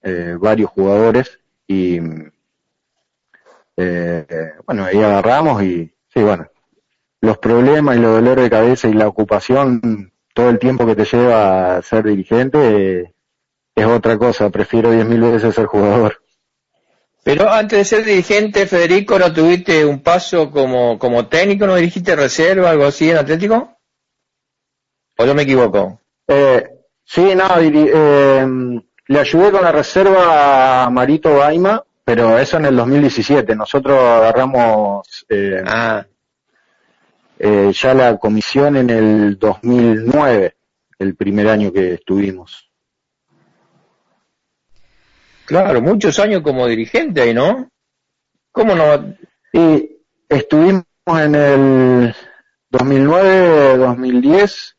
eh, 0.02 0.36
varios 0.38 0.70
jugadores, 0.70 1.38
y 1.66 1.98
eh, 3.76 4.52
bueno, 4.66 4.84
ahí 4.84 5.02
agarramos 5.02 5.62
y 5.62 5.94
sí, 6.12 6.22
bueno, 6.22 6.46
los 7.20 7.38
problemas 7.38 7.96
y 7.96 8.00
los 8.00 8.12
dolores 8.12 8.44
de 8.44 8.50
cabeza 8.50 8.88
y 8.88 8.92
la 8.92 9.08
ocupación, 9.08 10.12
todo 10.34 10.50
el 10.50 10.58
tiempo 10.58 10.86
que 10.86 10.96
te 10.96 11.04
lleva 11.04 11.76
a 11.76 11.82
ser 11.82 12.04
dirigente, 12.04 12.58
eh, 13.00 13.14
es 13.74 13.86
otra 13.86 14.18
cosa, 14.18 14.50
prefiero 14.50 14.90
diez 14.90 15.06
mil 15.06 15.20
veces 15.20 15.54
ser 15.54 15.66
jugador. 15.66 16.20
Pero 17.28 17.50
antes 17.50 17.78
de 17.78 17.84
ser 17.84 18.06
dirigente, 18.06 18.66
Federico, 18.66 19.18
¿no 19.18 19.30
tuviste 19.30 19.84
un 19.84 20.00
paso 20.00 20.50
como, 20.50 20.98
como 20.98 21.26
técnico? 21.26 21.66
¿No 21.66 21.76
dirigiste 21.76 22.16
reserva, 22.16 22.70
algo 22.70 22.86
así 22.86 23.10
en 23.10 23.18
Atlético? 23.18 23.76
¿O 25.18 25.26
yo 25.26 25.34
me 25.34 25.42
equivoco? 25.42 26.00
Eh, 26.26 26.66
sí, 27.04 27.34
no, 27.34 27.44
eh, 27.60 28.46
le 29.08 29.18
ayudé 29.18 29.50
con 29.50 29.62
la 29.62 29.72
reserva 29.72 30.84
a 30.84 30.88
Marito 30.88 31.34
Baima, 31.34 31.84
pero 32.02 32.38
eso 32.38 32.56
en 32.56 32.64
el 32.64 32.76
2017. 32.76 33.54
Nosotros 33.54 34.00
agarramos 34.00 35.26
eh, 35.28 35.62
ah. 35.66 36.06
eh, 37.38 37.70
ya 37.74 37.92
la 37.92 38.16
comisión 38.16 38.78
en 38.78 38.88
el 38.88 39.38
2009, 39.38 40.56
el 40.98 41.14
primer 41.14 41.48
año 41.48 41.70
que 41.74 41.92
estuvimos. 41.92 42.67
Claro, 45.48 45.80
muchos 45.80 46.18
años 46.18 46.42
como 46.42 46.66
dirigente 46.66 47.22
ahí, 47.22 47.32
¿no? 47.32 47.70
¿Cómo 48.52 48.74
no? 48.74 49.14
Y 49.50 49.96
estuvimos 50.28 50.84
en 51.06 51.34
el 51.34 52.14
2009, 52.68 53.78
2010. 53.78 54.76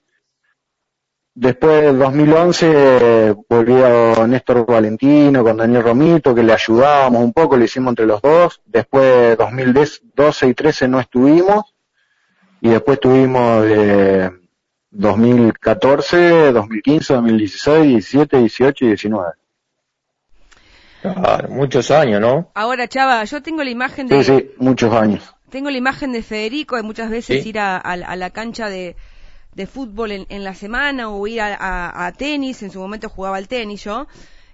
Después 1.34 1.82
del 1.82 1.98
2011 1.98 3.36
volvió 3.50 4.28
Néstor 4.28 4.64
Valentino 4.68 5.44
con 5.44 5.58
Daniel 5.58 5.82
Romito, 5.82 6.36
que 6.36 6.44
le 6.44 6.54
ayudábamos 6.54 7.24
un 7.24 7.34
poco, 7.34 7.58
lo 7.58 7.64
hicimos 7.64 7.94
entre 7.94 8.06
los 8.06 8.22
dos. 8.22 8.62
Después 8.64 9.36
2012 9.40 10.48
y 10.50 10.54
13 10.54 10.88
no 10.88 11.00
estuvimos. 11.00 11.74
Y 12.62 12.70
después 12.70 12.98
estuvimos 12.98 13.64
de 13.64 14.32
2014, 14.92 16.52
2015, 16.52 17.14
2016, 17.16 17.88
17, 17.88 18.38
18 18.38 18.86
y 18.86 18.88
19. 18.90 19.32
Claro, 21.02 21.50
muchos 21.50 21.92
años, 21.92 22.20
¿no? 22.20 22.52
Ahora, 22.54 22.88
Chava, 22.88 23.24
yo 23.24 23.42
tengo 23.42 23.64
la 23.64 23.70
imagen 23.70 24.08
de... 24.08 24.24
Sí, 24.24 24.34
sí, 24.34 24.52
muchos 24.58 24.94
años. 24.94 25.36
Tengo 25.50 25.70
la 25.70 25.78
imagen 25.78 26.12
de 26.12 26.22
Federico 26.22 26.76
de 26.76 26.84
muchas 26.84 27.10
veces 27.10 27.46
ir 27.46 27.58
a, 27.60 27.82
la 27.96 28.30
cancha 28.30 28.70
de, 28.70 28.96
fútbol 29.72 30.12
en, 30.12 30.44
la 30.44 30.54
semana 30.54 31.10
o 31.10 31.26
ir 31.26 31.42
a, 31.42 32.14
tenis, 32.18 32.62
en 32.64 32.72
su 32.72 32.80
momento 32.80 33.10
jugaba 33.10 33.38
al 33.38 33.48
tenis 33.48 33.84
yo, 33.84 34.08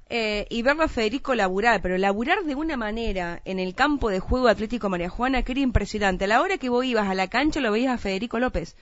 eh, 0.07 0.45
y 0.49 0.61
verlo 0.61 0.83
a 0.83 0.87
Federico 0.87 1.33
laburar, 1.33 1.81
pero 1.81 1.97
laburar 1.97 2.43
de 2.43 2.55
una 2.55 2.77
manera 2.77 3.41
en 3.43 3.59
el 3.59 3.73
campo 3.73 4.09
de 4.09 4.19
juego 4.19 4.47
Atlético 4.47 4.87
María 4.87 5.09
Juana 5.09 5.41
que 5.41 5.51
era 5.53 5.61
impresionante. 5.61 6.25
A 6.25 6.27
la 6.27 6.41
hora 6.41 6.57
que 6.57 6.69
vos 6.69 6.85
ibas 6.85 7.09
a 7.09 7.15
la 7.15 7.27
cancha 7.27 7.59
lo 7.59 7.71
veías 7.71 7.93
a 7.93 7.97
Federico 7.97 8.39
López. 8.39 8.75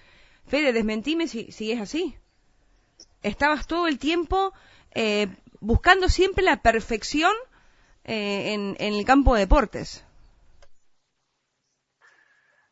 Fede, 0.46 0.74
desmentime 0.74 1.28
si, 1.28 1.52
si 1.52 1.72
es 1.72 1.80
así. 1.80 2.16
Estabas 3.24 3.66
todo 3.68 3.88
el 3.88 3.98
tiempo 4.00 4.54
eh, 4.94 5.28
buscando 5.62 6.10
siempre 6.10 6.44
la 6.44 6.62
perfección 6.62 7.32
eh, 8.06 8.54
en, 8.54 8.76
el 8.80 9.06
campo 9.06 9.34
de 9.34 9.42
deportes. 9.42 10.04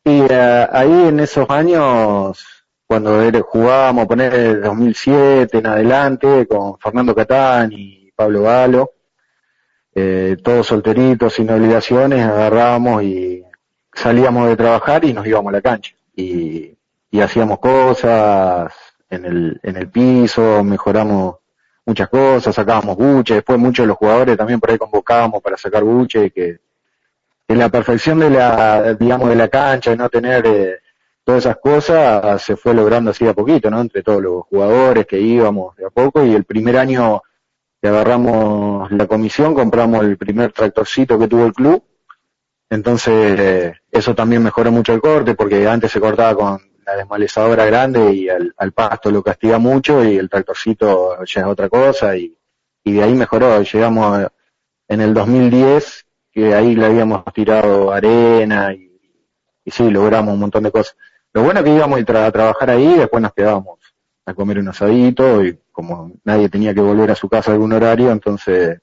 Y 0.04 0.20
eh, 0.28 0.68
ahí 0.70 1.08
en 1.08 1.20
esos 1.20 1.48
años, 1.48 2.44
cuando 2.86 3.20
jugábamos, 3.42 4.06
poner 4.06 4.34
el 4.34 4.62
2007 4.62 5.58
en 5.58 5.66
adelante, 5.66 6.46
con 6.46 6.78
Fernando 6.78 7.14
Catán 7.14 7.70
y 7.72 8.10
Pablo 8.14 8.42
Galo, 8.42 8.92
eh, 9.94 10.36
todos 10.42 10.66
solteritos, 10.66 11.34
sin 11.34 11.50
obligaciones, 11.50 12.24
agarrábamos 12.24 13.02
y 13.02 13.44
salíamos 13.92 14.48
de 14.48 14.56
trabajar 14.56 15.04
y 15.04 15.12
nos 15.12 15.26
íbamos 15.26 15.50
a 15.50 15.56
la 15.56 15.62
cancha. 15.62 15.94
Y, 16.14 16.76
y 17.10 17.20
hacíamos 17.20 17.58
cosas 17.58 18.72
en 19.08 19.24
el, 19.24 19.60
en 19.62 19.76
el 19.76 19.88
piso, 19.88 20.64
mejoramos 20.64 21.36
muchas 21.84 22.08
cosas, 22.08 22.54
sacábamos 22.54 22.96
buche, 22.96 23.34
después 23.34 23.58
muchos 23.58 23.84
de 23.84 23.88
los 23.88 23.96
jugadores 23.96 24.36
también 24.36 24.60
por 24.60 24.70
ahí 24.70 24.78
convocábamos 24.78 25.42
para 25.42 25.56
sacar 25.56 25.82
buche, 25.82 26.30
que 26.30 26.58
en 27.48 27.58
la 27.58 27.68
perfección 27.68 28.20
de 28.20 28.30
la, 28.30 28.94
digamos, 28.94 29.28
de 29.28 29.36
la 29.36 29.48
cancha, 29.48 29.92
y 29.92 29.96
no 29.96 30.08
tener 30.08 30.46
eh, 30.46 30.78
todas 31.24 31.44
esas 31.44 31.58
cosas, 31.58 32.42
se 32.42 32.56
fue 32.56 32.74
logrando 32.74 33.10
así 33.10 33.26
a 33.26 33.34
poquito, 33.34 33.70
¿no? 33.70 33.80
Entre 33.80 34.02
todos 34.02 34.22
los 34.22 34.44
jugadores 34.46 35.06
que 35.06 35.20
íbamos 35.20 35.76
de 35.76 35.86
a 35.86 35.90
poco, 35.90 36.24
y 36.24 36.34
el 36.34 36.44
primer 36.44 36.78
año 36.78 37.22
que 37.80 37.88
agarramos 37.88 38.90
la 38.92 39.06
comisión, 39.06 39.54
compramos 39.54 40.04
el 40.04 40.16
primer 40.16 40.52
tractorcito 40.52 41.18
que 41.18 41.28
tuvo 41.28 41.46
el 41.46 41.52
club, 41.52 41.82
entonces 42.70 43.38
eh, 43.38 43.74
eso 43.90 44.14
también 44.14 44.42
mejoró 44.42 44.72
mucho 44.72 44.94
el 44.94 45.00
corte, 45.00 45.34
porque 45.34 45.68
antes 45.68 45.92
se 45.92 46.00
cortaba 46.00 46.34
con 46.34 46.71
la 46.84 46.96
desmalezadora 46.96 47.64
grande 47.64 48.12
y 48.12 48.28
al, 48.28 48.72
pasto 48.72 49.10
lo 49.10 49.22
castiga 49.22 49.58
mucho 49.58 50.04
y 50.04 50.16
el 50.16 50.28
tractorcito 50.28 51.24
ya 51.24 51.40
es 51.42 51.46
otra 51.46 51.68
cosa 51.68 52.16
y, 52.16 52.36
y 52.84 52.92
de 52.92 53.02
ahí 53.02 53.14
mejoró. 53.14 53.62
Llegamos 53.62 54.26
en 54.88 55.00
el 55.00 55.14
2010 55.14 56.06
que 56.32 56.54
ahí 56.54 56.74
le 56.74 56.86
habíamos 56.86 57.24
tirado 57.32 57.92
arena 57.92 58.72
y, 58.72 58.92
y 59.64 59.70
sí, 59.70 59.90
logramos 59.90 60.34
un 60.34 60.40
montón 60.40 60.64
de 60.64 60.72
cosas. 60.72 60.96
Lo 61.32 61.42
bueno 61.42 61.62
que 61.64 61.74
íbamos 61.74 62.00
a, 62.00 62.30
trabajar 62.30 62.70
ahí 62.70 62.94
después 62.94 63.22
nos 63.22 63.32
quedábamos 63.32 63.78
a 64.26 64.34
comer 64.34 64.58
un 64.58 64.68
asadito 64.68 65.44
y 65.44 65.58
como 65.72 66.12
nadie 66.24 66.48
tenía 66.48 66.74
que 66.74 66.80
volver 66.80 67.10
a 67.10 67.14
su 67.14 67.28
casa 67.28 67.50
a 67.50 67.54
algún 67.54 67.72
horario, 67.72 68.10
entonces 68.10 68.80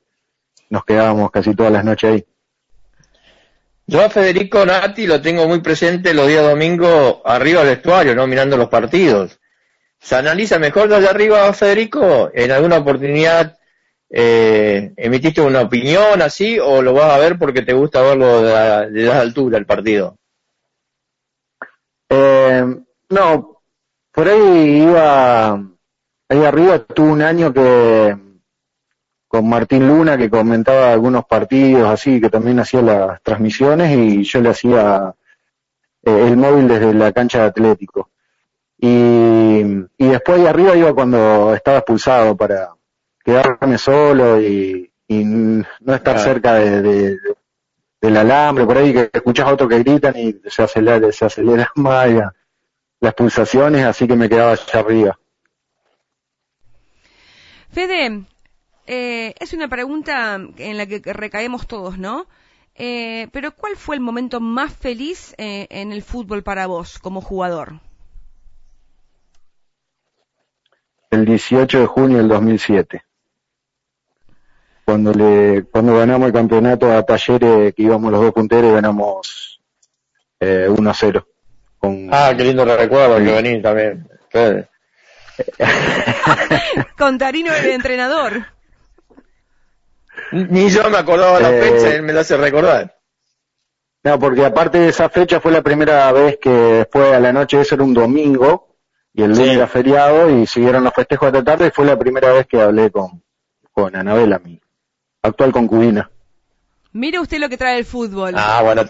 nos 0.69 0.83
quedábamos 0.83 1.31
casi 1.31 1.53
todas 1.53 1.71
las 1.71 1.85
noches 1.85 2.11
ahí. 2.11 2.25
Yo 3.89 4.05
a 4.05 4.09
Federico 4.11 4.63
Nati 4.67 5.07
lo 5.07 5.19
tengo 5.19 5.47
muy 5.47 5.61
presente 5.61 6.13
los 6.13 6.27
días 6.27 6.43
domingo 6.43 7.23
arriba 7.25 7.61
del 7.61 7.71
vestuario, 7.75 8.13
¿no? 8.13 8.27
Mirando 8.27 8.55
los 8.55 8.69
partidos. 8.69 9.39
¿Se 9.99 10.15
analiza 10.15 10.59
mejor 10.59 10.89
desde 10.89 11.09
arriba, 11.09 11.51
Federico? 11.53 12.29
¿En 12.31 12.51
alguna 12.51 12.77
oportunidad 12.77 13.57
eh, 14.07 14.93
emitiste 14.95 15.41
una 15.41 15.61
opinión 15.61 16.21
así 16.21 16.59
o 16.59 16.83
lo 16.83 16.93
vas 16.93 17.09
a 17.09 17.17
ver 17.17 17.39
porque 17.39 17.63
te 17.63 17.73
gusta 17.73 18.03
verlo 18.03 18.43
de 18.43 19.05
la, 19.05 19.21
altura 19.21 19.57
el 19.57 19.65
partido? 19.65 20.17
Eh, 22.09 22.63
no, 23.09 23.63
por 24.11 24.27
ahí 24.27 24.83
iba, 24.83 25.53
ahí 26.29 26.45
arriba 26.45 26.75
estuve 26.75 27.09
un 27.09 27.23
año 27.23 27.51
que 27.51 28.15
con 29.29 29.47
Martín 29.47 29.87
Luna 29.87 30.17
que 30.17 30.27
comentaba 30.27 30.91
algunos 30.91 31.23
partidos 31.23 31.87
así, 31.87 32.19
que 32.19 32.31
también 32.31 32.59
hacía 32.59 32.81
las 32.81 33.21
transmisiones 33.21 33.95
y 33.95 34.23
yo 34.23 34.41
le 34.41 34.49
hacía 34.49 35.13
eh, 36.03 36.25
el 36.27 36.35
móvil 36.35 36.67
desde 36.67 36.95
la 36.95 37.11
cancha 37.13 37.41
de 37.41 37.45
Atlético. 37.45 38.09
Y, 38.79 39.61
y 39.97 40.07
después 40.07 40.39
ahí 40.39 40.47
arriba 40.47 40.75
iba 40.75 40.95
cuando 40.95 41.53
estaba 41.53 41.77
expulsado 41.77 42.35
para 42.35 42.69
quedarme 43.23 43.77
solo 43.77 44.41
y, 44.41 44.91
y 45.07 45.23
no 45.23 45.93
estar 45.93 46.17
cerca 46.17 46.55
de, 46.55 46.81
de, 46.81 47.17
del 48.01 48.17
alambre, 48.17 48.65
por 48.65 48.79
ahí 48.79 48.93
que 48.93 49.11
escuchas 49.13 49.45
a 49.45 49.53
otros 49.53 49.69
que 49.69 49.77
gritan 49.77 50.17
y 50.17 50.41
se 50.49 50.63
acelera, 50.63 51.11
se 51.11 51.25
acelera 51.25 51.69
más 51.75 52.09
las 52.99 53.13
pulsaciones, 53.13 53.85
así 53.85 54.07
que 54.07 54.15
me 54.15 54.27
quedaba 54.27 54.53
allá 54.53 54.79
arriba. 54.79 55.19
Fede, 57.71 58.25
eh, 58.91 59.35
es 59.39 59.53
una 59.53 59.67
pregunta 59.67 60.41
en 60.57 60.77
la 60.77 60.87
que 60.87 60.99
recaemos 61.13 61.67
todos, 61.67 61.99
¿no? 61.99 62.25
Eh, 62.73 63.27
pero 63.31 63.53
¿cuál 63.53 63.75
fue 63.75 63.95
el 63.95 64.01
momento 64.01 64.39
más 64.39 64.73
feliz 64.73 65.35
eh, 65.37 65.67
en 65.69 65.91
el 65.91 66.01
fútbol 66.01 66.41
para 66.41 66.65
vos 66.65 66.97
como 66.97 67.21
jugador? 67.21 67.81
El 71.11 71.25
18 71.25 71.81
de 71.81 71.85
junio 71.85 72.17
del 72.17 72.29
2007. 72.29 73.03
Cuando 74.85 75.13
le 75.13 75.65
cuando 75.65 75.95
ganamos 75.95 76.25
el 76.25 76.33
campeonato 76.33 76.91
a 76.91 77.03
Talleres, 77.03 77.75
que 77.75 77.83
íbamos 77.83 78.11
los 78.11 78.21
dos 78.21 78.33
punteros, 78.33 78.73
ganamos 78.73 79.61
eh, 80.39 80.65
1-0. 80.67 81.25
Con... 81.77 82.09
Ah, 82.11 82.33
qué 82.35 82.43
lindo 82.43 82.65
recuerdo 82.65 83.17
que 83.17 83.39
venís 83.39 83.61
también. 83.61 84.09
con 86.97 87.19
Tarino 87.19 87.53
el 87.53 87.67
entrenador. 87.67 88.58
Ni 90.31 90.69
yo 90.69 90.89
me 90.89 90.97
acordaba 90.97 91.39
la 91.39 91.49
fecha, 91.49 91.89
eh, 91.89 91.95
él 91.95 92.03
me 92.03 92.13
la 92.13 92.21
hace 92.21 92.37
recordar. 92.37 92.99
No, 94.03 94.19
porque 94.19 94.45
aparte 94.45 94.79
de 94.79 94.89
esa 94.89 95.09
fecha 95.09 95.39
fue 95.39 95.51
la 95.51 95.61
primera 95.61 96.11
vez 96.11 96.37
que 96.41 96.49
después 96.49 97.13
a 97.13 97.19
la 97.19 97.33
noche, 97.33 97.59
eso 97.59 97.75
era 97.75 97.83
un 97.83 97.93
domingo, 97.93 98.75
y 99.13 99.23
el 99.23 99.31
lunes 99.31 99.49
era 99.49 99.67
feriado, 99.67 100.29
y 100.29 100.47
siguieron 100.47 100.83
los 100.83 100.93
festejos 100.93 101.31
de 101.31 101.39
la 101.39 101.43
tarde, 101.43 101.67
y 101.67 101.71
fue 101.71 101.85
la 101.85 101.97
primera 101.97 102.31
vez 102.31 102.47
que 102.47 102.61
hablé 102.61 102.91
con, 102.91 103.23
con 103.71 103.95
Anabela, 103.95 104.39
mi 104.39 104.59
actual 105.21 105.51
concubina. 105.51 106.09
Mire 106.91 107.19
usted 107.19 107.39
lo 107.39 107.49
que 107.49 107.57
trae 107.57 107.77
el 107.77 107.85
fútbol. 107.85 108.33
Ah, 108.37 108.61
bueno. 108.63 108.83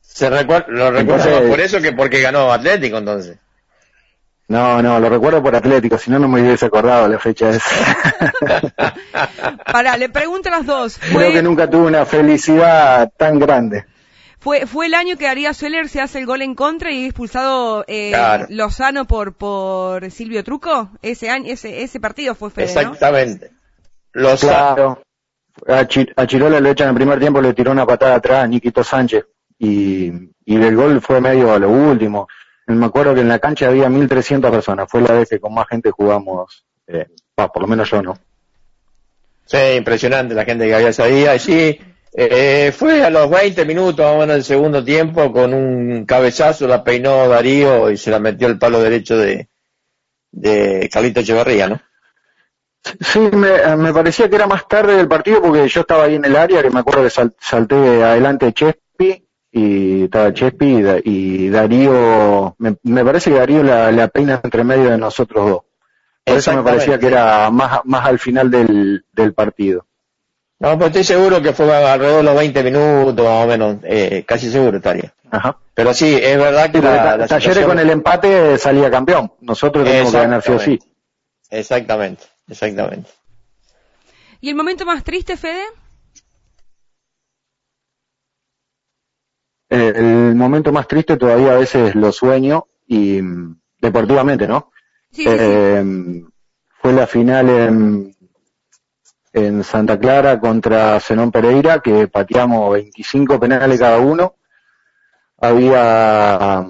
Se 0.00 0.28
recuerda, 0.28 0.66
lo 0.68 0.90
recuerdo 0.90 1.48
por 1.48 1.60
eso 1.60 1.80
que 1.80 1.92
porque 1.92 2.20
ganó 2.20 2.52
Atlético 2.52 2.98
entonces. 2.98 3.38
No, 4.48 4.80
no, 4.82 4.98
lo 4.98 5.10
recuerdo 5.10 5.42
por 5.42 5.54
Atlético, 5.54 5.98
si 5.98 6.10
no, 6.10 6.18
no 6.18 6.26
me 6.26 6.40
hubiese 6.40 6.64
acordado 6.64 7.06
la 7.06 7.18
fecha 7.18 7.50
esa. 7.50 7.94
Pará, 9.72 9.98
le 9.98 10.08
pregunto 10.08 10.48
a 10.48 10.52
las 10.52 10.66
dos. 10.66 10.98
Creo 10.98 11.32
que 11.32 11.42
nunca 11.42 11.68
tuve 11.68 11.86
una 11.86 12.06
felicidad 12.06 13.12
tan 13.14 13.38
grande. 13.38 13.84
Fue, 14.38 14.66
fue 14.66 14.86
el 14.86 14.94
año 14.94 15.18
que 15.18 15.28
Arias 15.28 15.58
Soler 15.58 15.90
se 15.90 16.00
hace 16.00 16.20
el 16.20 16.26
gol 16.26 16.40
en 16.40 16.54
contra 16.54 16.90
y 16.90 17.04
expulsado 17.04 17.84
eh, 17.88 18.12
Lozano 18.48 19.04
por, 19.04 19.34
por 19.34 20.10
Silvio 20.10 20.42
Truco. 20.42 20.92
Ese 21.02 21.28
año, 21.28 21.52
ese, 21.52 21.82
ese 21.82 22.00
partido 22.00 22.34
fue 22.34 22.48
Fede, 22.48 22.66
Exactamente. 22.66 23.50
Lozano. 24.14 25.02
A, 25.66 25.86
Chirola 26.26 26.60
le 26.60 26.70
echan 26.70 26.86
en 26.86 26.90
el 26.90 26.96
primer 26.96 27.18
tiempo, 27.18 27.42
le 27.42 27.52
tiró 27.52 27.72
una 27.72 27.84
patada 27.84 28.14
atrás 28.14 28.44
a 28.44 28.46
Niquito 28.46 28.82
Sánchez. 28.82 29.26
Y, 29.58 30.10
y 30.46 30.56
el 30.56 30.74
gol 30.74 31.02
fue 31.02 31.20
medio 31.20 31.52
a 31.52 31.58
lo 31.58 31.68
último 31.68 32.28
me 32.68 32.86
acuerdo 32.86 33.14
que 33.14 33.22
en 33.22 33.28
la 33.28 33.38
cancha 33.38 33.68
había 33.68 33.88
1.300 33.88 34.50
personas. 34.50 34.90
Fue 34.90 35.00
la 35.00 35.14
vez 35.14 35.28
que 35.28 35.40
con 35.40 35.54
más 35.54 35.66
gente 35.68 35.90
jugamos, 35.90 36.64
eh, 36.86 37.06
por 37.34 37.60
lo 37.60 37.66
menos 37.66 37.90
yo 37.90 38.02
no. 38.02 38.18
Sí, 39.46 39.56
impresionante 39.76 40.34
la 40.34 40.44
gente 40.44 40.66
que 40.66 40.74
había 40.74 40.90
día. 40.90 41.36
Y 41.36 41.80
eh, 42.12 42.72
fue 42.76 43.02
a 43.02 43.10
los 43.10 43.30
20 43.30 43.64
minutos, 43.64 44.04
más 44.04 44.14
o 44.14 44.18
menos 44.18 44.34
del 44.34 44.44
segundo 44.44 44.84
tiempo, 44.84 45.32
con 45.32 45.54
un 45.54 46.04
cabezazo 46.04 46.66
la 46.66 46.84
peinó 46.84 47.28
Darío 47.28 47.90
y 47.90 47.96
se 47.96 48.10
la 48.10 48.18
metió 48.18 48.48
el 48.48 48.58
palo 48.58 48.80
derecho 48.80 49.16
de, 49.16 49.48
de 50.30 50.88
Carlito 50.92 51.20
Echeverría, 51.20 51.68
¿no? 51.68 51.80
Sí, 53.00 53.18
me, 53.18 53.76
me, 53.76 53.92
parecía 53.92 54.28
que 54.28 54.36
era 54.36 54.46
más 54.46 54.68
tarde 54.68 54.96
del 54.96 55.08
partido 55.08 55.42
porque 55.42 55.68
yo 55.68 55.80
estaba 55.80 56.04
ahí 56.04 56.14
en 56.14 56.24
el 56.24 56.36
área, 56.36 56.62
que 56.62 56.70
me 56.70 56.80
acuerdo 56.80 57.02
que 57.02 57.10
salté 57.10 57.74
adelante 58.02 58.52
Chespi 58.52 59.27
y 59.58 60.04
estaba 60.04 60.32
Chespi 60.32 60.84
y, 61.04 61.48
Darío, 61.48 62.56
me, 62.58 63.04
parece 63.04 63.30
que 63.30 63.38
Darío 63.38 63.62
la, 63.62 63.90
la, 63.92 64.08
peina 64.08 64.40
entre 64.42 64.64
medio 64.64 64.90
de 64.90 64.98
nosotros 64.98 65.50
dos. 65.50 65.60
Por 66.24 66.36
eso 66.36 66.54
me 66.54 66.62
parecía 66.62 66.98
que 66.98 67.06
era 67.06 67.50
más, 67.50 67.80
más 67.84 68.06
al 68.06 68.18
final 68.18 68.50
del, 68.50 69.04
del 69.12 69.34
partido. 69.34 69.86
No, 70.60 70.76
pues 70.76 70.88
estoy 70.88 71.04
seguro 71.04 71.40
que 71.40 71.52
fue 71.52 71.72
alrededor 71.72 72.18
de 72.18 72.22
los 72.24 72.36
20 72.36 72.62
minutos, 72.64 73.24
más 73.24 73.44
o 73.44 73.46
menos, 73.46 73.76
eh, 73.84 74.24
casi 74.26 74.50
seguro 74.50 74.78
estaría. 74.78 75.14
Ajá. 75.30 75.56
Pero 75.74 75.94
sí, 75.94 76.18
es 76.20 76.36
verdad 76.36 76.72
que 76.72 76.80
la, 76.80 77.26
Talleres 77.26 77.64
con 77.64 77.78
el 77.78 77.90
empate 77.90 78.58
salía 78.58 78.90
campeón. 78.90 79.32
Nosotros 79.40 79.84
tenemos 79.84 80.12
que 80.12 80.18
ganar 80.18 80.42
sí 80.42 80.52
o 80.52 80.58
sí. 80.58 80.78
Exactamente, 81.50 82.24
exactamente. 82.48 83.08
¿Y 84.40 84.50
el 84.50 84.56
momento 84.56 84.84
más 84.84 85.04
triste, 85.04 85.36
Fede? 85.36 85.64
El 89.68 90.34
momento 90.34 90.72
más 90.72 90.88
triste 90.88 91.16
todavía 91.16 91.52
a 91.52 91.58
veces 91.58 91.94
lo 91.94 92.10
sueño 92.12 92.66
y 92.86 93.20
mm, 93.20 93.60
deportivamente, 93.80 94.48
¿no? 94.48 94.72
Sí, 95.10 95.24
eh, 95.26 96.24
Fue 96.80 96.92
la 96.92 97.06
final 97.06 97.48
en, 97.48 98.16
en 99.32 99.64
Santa 99.64 99.98
Clara 99.98 100.40
contra 100.40 100.98
Zenón 101.00 101.30
Pereira, 101.30 101.80
que 101.80 102.08
pateamos 102.08 102.72
25 102.72 103.38
penales 103.38 103.78
cada 103.78 103.98
uno. 103.98 104.36
Había 105.38 106.66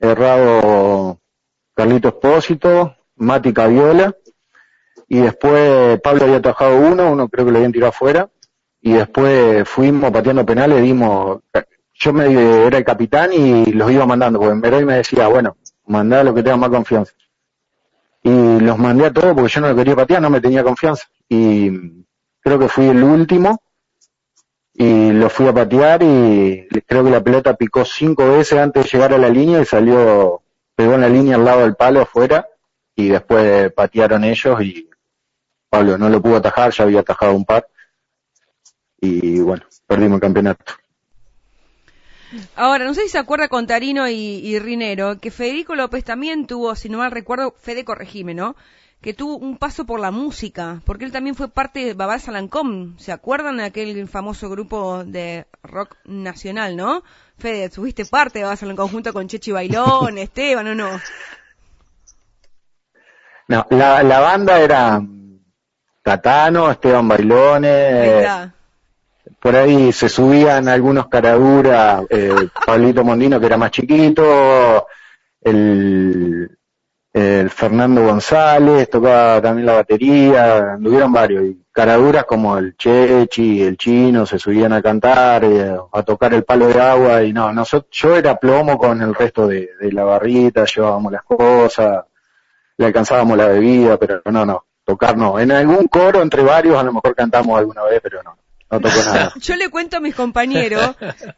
errado 0.00 1.20
Carlito 1.74 2.08
Espósito, 2.08 2.96
Mati 3.16 3.52
Caviola, 3.52 4.14
y 5.08 5.20
después 5.20 6.00
Pablo 6.00 6.24
había 6.24 6.38
atajado 6.38 6.78
uno, 6.78 7.12
uno 7.12 7.28
creo 7.28 7.46
que 7.46 7.52
lo 7.52 7.58
habían 7.58 7.72
tirado 7.72 7.90
afuera, 7.90 8.28
y 8.80 8.92
después 8.92 9.68
fuimos 9.68 10.10
pateando 10.10 10.44
penales, 10.44 10.82
dimos 10.82 11.40
yo 12.04 12.12
me 12.12 12.66
era 12.66 12.76
el 12.76 12.84
capitán 12.84 13.32
y 13.32 13.72
los 13.72 13.90
iba 13.90 14.04
mandando, 14.04 14.38
porque 14.38 14.68
en 14.68 14.86
me 14.86 14.96
decía, 14.96 15.26
bueno, 15.28 15.56
mandá 15.86 16.22
lo 16.22 16.34
que 16.34 16.42
tenga 16.42 16.58
más 16.58 16.68
confianza. 16.68 17.12
Y 18.22 18.60
los 18.60 18.78
mandé 18.78 19.06
a 19.06 19.12
todos 19.12 19.34
porque 19.34 19.50
yo 19.50 19.60
no 19.62 19.68
lo 19.70 19.76
quería 19.76 19.96
patear, 19.96 20.20
no 20.20 20.28
me 20.28 20.40
tenía 20.40 20.62
confianza. 20.62 21.06
Y 21.28 22.04
creo 22.40 22.58
que 22.58 22.68
fui 22.68 22.86
el 22.88 23.02
último 23.02 23.58
y 24.74 25.12
lo 25.12 25.30
fui 25.30 25.46
a 25.46 25.54
patear 25.54 26.02
y 26.02 26.68
creo 26.86 27.04
que 27.04 27.10
la 27.10 27.22
pelota 27.22 27.54
picó 27.54 27.84
cinco 27.86 28.28
veces 28.28 28.58
antes 28.58 28.84
de 28.84 28.90
llegar 28.90 29.14
a 29.14 29.18
la 29.18 29.30
línea 29.30 29.60
y 29.60 29.64
salió, 29.64 30.42
pegó 30.74 30.94
en 30.94 31.00
la 31.02 31.08
línea 31.08 31.36
al 31.36 31.44
lado 31.44 31.62
del 31.62 31.74
palo 31.74 32.02
afuera 32.02 32.46
y 32.94 33.08
después 33.08 33.72
patearon 33.72 34.24
ellos 34.24 34.60
y 34.62 34.90
Pablo 35.70 35.96
no 35.96 36.10
lo 36.10 36.20
pudo 36.20 36.36
atajar, 36.36 36.70
ya 36.70 36.84
había 36.84 37.00
atajado 37.00 37.34
un 37.34 37.46
par 37.46 37.66
y 39.00 39.40
bueno, 39.40 39.64
perdimos 39.86 40.16
el 40.16 40.20
campeonato. 40.20 40.64
Ahora, 42.56 42.84
no 42.84 42.94
sé 42.94 43.02
si 43.02 43.08
se 43.10 43.18
acuerda 43.18 43.48
con 43.48 43.66
Tarino 43.66 44.08
y, 44.08 44.58
Rinero, 44.58 45.18
que 45.20 45.30
Federico 45.30 45.74
López 45.74 46.04
también 46.04 46.46
tuvo, 46.46 46.74
si 46.74 46.88
no 46.88 46.98
mal 46.98 47.10
recuerdo, 47.10 47.54
Fede 47.60 47.84
corregime, 47.84 48.34
¿no? 48.34 48.56
Que 49.00 49.12
tuvo 49.12 49.36
un 49.36 49.58
paso 49.58 49.84
por 49.84 50.00
la 50.00 50.10
música, 50.10 50.80
porque 50.86 51.04
él 51.04 51.12
también 51.12 51.34
fue 51.34 51.48
parte 51.48 51.84
de 51.84 51.94
Babal 51.94 52.20
Salancom. 52.20 52.96
¿Se 52.98 53.12
acuerdan 53.12 53.58
de 53.58 53.64
aquel 53.64 54.08
famoso 54.08 54.48
grupo 54.48 55.04
de 55.04 55.46
rock 55.62 55.96
nacional, 56.04 56.76
no? 56.76 57.02
Fede, 57.38 57.68
tuviste 57.68 58.06
parte 58.06 58.38
de 58.38 58.44
Babal 58.44 58.58
Salancom 58.58 58.90
junto 58.90 59.12
con 59.12 59.28
Chechi 59.28 59.52
Bailón, 59.52 60.18
Esteban, 60.18 60.66
¿o 60.68 60.74
no? 60.74 61.00
No, 63.46 63.66
la, 63.70 64.02
la 64.02 64.20
banda 64.20 64.58
era 64.58 65.02
Catano, 66.02 66.70
Esteban 66.70 67.08
Bailones, 67.08 68.52
por 69.40 69.56
ahí 69.56 69.92
se 69.92 70.08
subían 70.08 70.68
algunos 70.68 71.08
caraduras, 71.08 72.02
eh, 72.10 72.48
Pablito 72.66 73.04
Mondino 73.04 73.40
que 73.40 73.46
era 73.46 73.56
más 73.56 73.70
chiquito, 73.70 74.86
el, 75.40 76.50
el 77.12 77.50
Fernando 77.50 78.02
González 78.02 78.88
tocaba 78.90 79.40
también 79.40 79.66
la 79.66 79.74
batería, 79.74 80.72
anduvieron 80.74 81.12
varios, 81.12 81.44
y 81.44 81.62
caraduras 81.70 82.24
como 82.24 82.58
el 82.58 82.76
Chechi, 82.76 83.62
el 83.62 83.76
Chino, 83.76 84.26
se 84.26 84.38
subían 84.38 84.72
a 84.72 84.82
cantar, 84.82 85.44
eh, 85.44 85.76
a 85.92 86.02
tocar 86.02 86.34
el 86.34 86.44
palo 86.44 86.68
de 86.68 86.80
agua, 86.80 87.22
y 87.22 87.32
no, 87.32 87.52
nosotros, 87.52 87.90
yo 87.92 88.16
era 88.16 88.36
plomo 88.36 88.78
con 88.78 89.00
el 89.00 89.14
resto 89.14 89.46
de, 89.46 89.70
de 89.80 89.92
la 89.92 90.04
barrita, 90.04 90.64
llevábamos 90.64 91.12
las 91.12 91.22
cosas, 91.22 92.04
le 92.76 92.86
alcanzábamos 92.86 93.36
la 93.38 93.46
bebida, 93.46 93.96
pero 93.96 94.20
no, 94.26 94.44
no, 94.44 94.64
tocar 94.84 95.16
no. 95.16 95.38
En 95.38 95.52
algún 95.52 95.86
coro 95.88 96.22
entre 96.22 96.42
varios 96.42 96.76
a 96.76 96.82
lo 96.82 96.92
mejor 96.92 97.14
cantamos 97.14 97.58
alguna 97.58 97.84
vez, 97.84 98.00
pero 98.02 98.22
no. 98.22 98.36
Yo 99.40 99.56
le 99.56 99.68
cuento 99.68 99.96
a 99.96 100.00
mis 100.00 100.14
compañeros, 100.14 100.96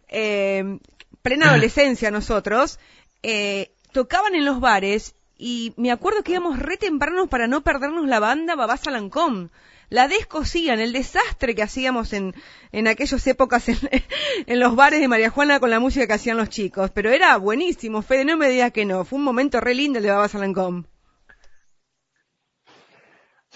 eh, 0.08 0.78
plena 1.22 1.50
adolescencia 1.50 2.10
nosotros, 2.10 2.78
eh, 3.22 3.72
tocaban 3.92 4.34
en 4.34 4.44
los 4.44 4.60
bares 4.60 5.14
y 5.38 5.74
me 5.76 5.90
acuerdo 5.90 6.22
que 6.22 6.32
íbamos 6.32 6.58
re 6.58 6.76
tempranos 6.76 7.28
para 7.28 7.46
no 7.46 7.62
perdernos 7.62 8.06
la 8.06 8.20
banda 8.20 8.54
Babasa 8.54 8.90
Lancôme. 8.90 9.50
La 9.88 10.08
descosían, 10.08 10.80
el 10.80 10.92
desastre 10.92 11.54
que 11.54 11.62
hacíamos 11.62 12.12
en, 12.12 12.34
en 12.72 12.88
aquellas 12.88 13.24
épocas 13.28 13.68
en, 13.68 13.78
en, 14.46 14.58
los 14.58 14.74
bares 14.74 15.00
de 15.00 15.06
María 15.06 15.30
Juana 15.30 15.60
con 15.60 15.70
la 15.70 15.78
música 15.78 16.08
que 16.08 16.14
hacían 16.14 16.36
los 16.36 16.48
chicos. 16.48 16.90
Pero 16.90 17.10
era 17.10 17.36
buenísimo, 17.36 18.02
Fede, 18.02 18.24
no 18.24 18.36
me 18.36 18.48
digas 18.48 18.72
que 18.72 18.84
no. 18.84 19.04
Fue 19.04 19.18
un 19.18 19.24
momento 19.24 19.60
re 19.60 19.74
lindo 19.74 19.98
el 19.98 20.04
de 20.04 20.10
Babasa 20.10 20.38
Lancôme. 20.38 20.86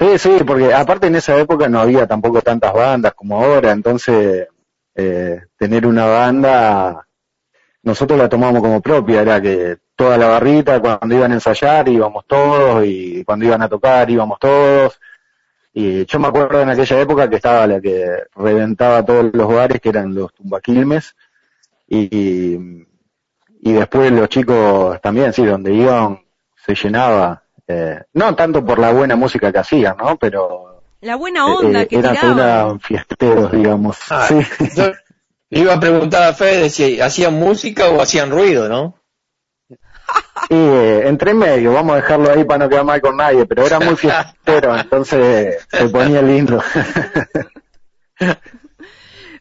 Sí, 0.00 0.18
sí, 0.18 0.30
porque 0.46 0.72
aparte 0.72 1.08
en 1.08 1.16
esa 1.16 1.38
época 1.38 1.68
no 1.68 1.78
había 1.80 2.06
tampoco 2.06 2.40
tantas 2.40 2.72
bandas 2.72 3.12
como 3.14 3.36
ahora, 3.44 3.70
entonces 3.72 4.48
eh, 4.94 5.42
tener 5.58 5.86
una 5.86 6.06
banda, 6.06 7.06
nosotros 7.82 8.18
la 8.18 8.28
tomamos 8.28 8.62
como 8.62 8.80
propia, 8.80 9.22
era 9.22 9.42
que 9.42 9.78
toda 9.96 10.18
la 10.18 10.28
barrita, 10.28 10.80
cuando 10.80 11.14
iban 11.14 11.32
a 11.32 11.34
ensayar 11.34 11.88
íbamos 11.88 12.26
todos 12.26 12.84
y 12.86 13.24
cuando 13.24 13.44
iban 13.46 13.62
a 13.62 13.68
tocar 13.68 14.10
íbamos 14.10 14.38
todos. 14.38 15.00
Y 15.74 16.06
yo 16.06 16.18
me 16.20 16.28
acuerdo 16.28 16.62
en 16.62 16.70
aquella 16.70 17.00
época 17.00 17.30
que 17.30 17.36
estaba 17.36 17.66
la 17.66 17.80
que 17.80 18.06
reventaba 18.36 19.04
todos 19.04 19.30
los 19.34 19.48
bares, 19.54 19.80
que 19.80 19.90
eran 19.90 20.14
los 20.14 20.34
tumbaquilmes, 20.34 21.16
y, 21.88 22.86
y 23.62 23.72
después 23.72 24.12
los 24.12 24.28
chicos 24.28 25.00
también, 25.02 25.32
sí, 25.32 25.44
donde 25.44 25.74
iban 25.74 26.20
se 26.64 26.74
llenaba 26.74 27.39
eh, 27.70 28.02
no 28.14 28.34
tanto 28.34 28.64
por 28.64 28.80
la 28.80 28.92
buena 28.92 29.14
música 29.14 29.52
que 29.52 29.58
hacían, 29.58 29.96
¿no? 29.96 30.16
Pero... 30.16 30.82
La 31.00 31.14
buena 31.16 31.46
onda 31.46 31.82
eh, 31.82 31.86
que 31.86 31.98
eran, 31.98 32.14
tiraban. 32.16 32.38
eran 32.38 32.80
fiesteros, 32.80 33.52
digamos. 33.52 33.96
Ah, 34.10 34.26
sí. 34.26 34.40
yo 34.76 34.92
le 35.50 35.60
iba 35.60 35.74
a 35.74 35.80
preguntar 35.80 36.24
a 36.24 36.34
Fede 36.34 36.68
si 36.68 37.00
hacían 37.00 37.34
música 37.34 37.88
o 37.88 38.02
hacían 38.02 38.30
ruido, 38.30 38.68
¿no? 38.68 38.96
Y 40.50 40.56
eh, 40.56 41.06
entre 41.06 41.32
medio, 41.32 41.72
vamos 41.72 41.92
a 41.92 41.96
dejarlo 41.96 42.32
ahí 42.32 42.42
para 42.44 42.64
no 42.64 42.68
quedar 42.68 42.84
mal 42.84 43.00
con 43.00 43.16
nadie, 43.16 43.46
pero 43.46 43.64
era 43.64 43.78
muy 43.78 43.94
fiestero, 43.94 44.76
entonces 44.76 45.64
se 45.70 45.88
ponía 45.90 46.22
lindo. 46.22 46.60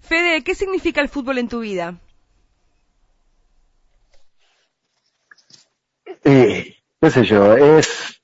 Fede, 0.01 0.43
¿qué 0.43 0.53
significa 0.53 1.01
el 1.01 1.09
fútbol 1.09 1.39
en 1.39 1.47
tu 1.47 1.61
vida? 1.61 1.95
y 6.25 6.75
qué 7.01 7.11
sé 7.11 7.23
yo, 7.23 7.55
es 7.55 8.18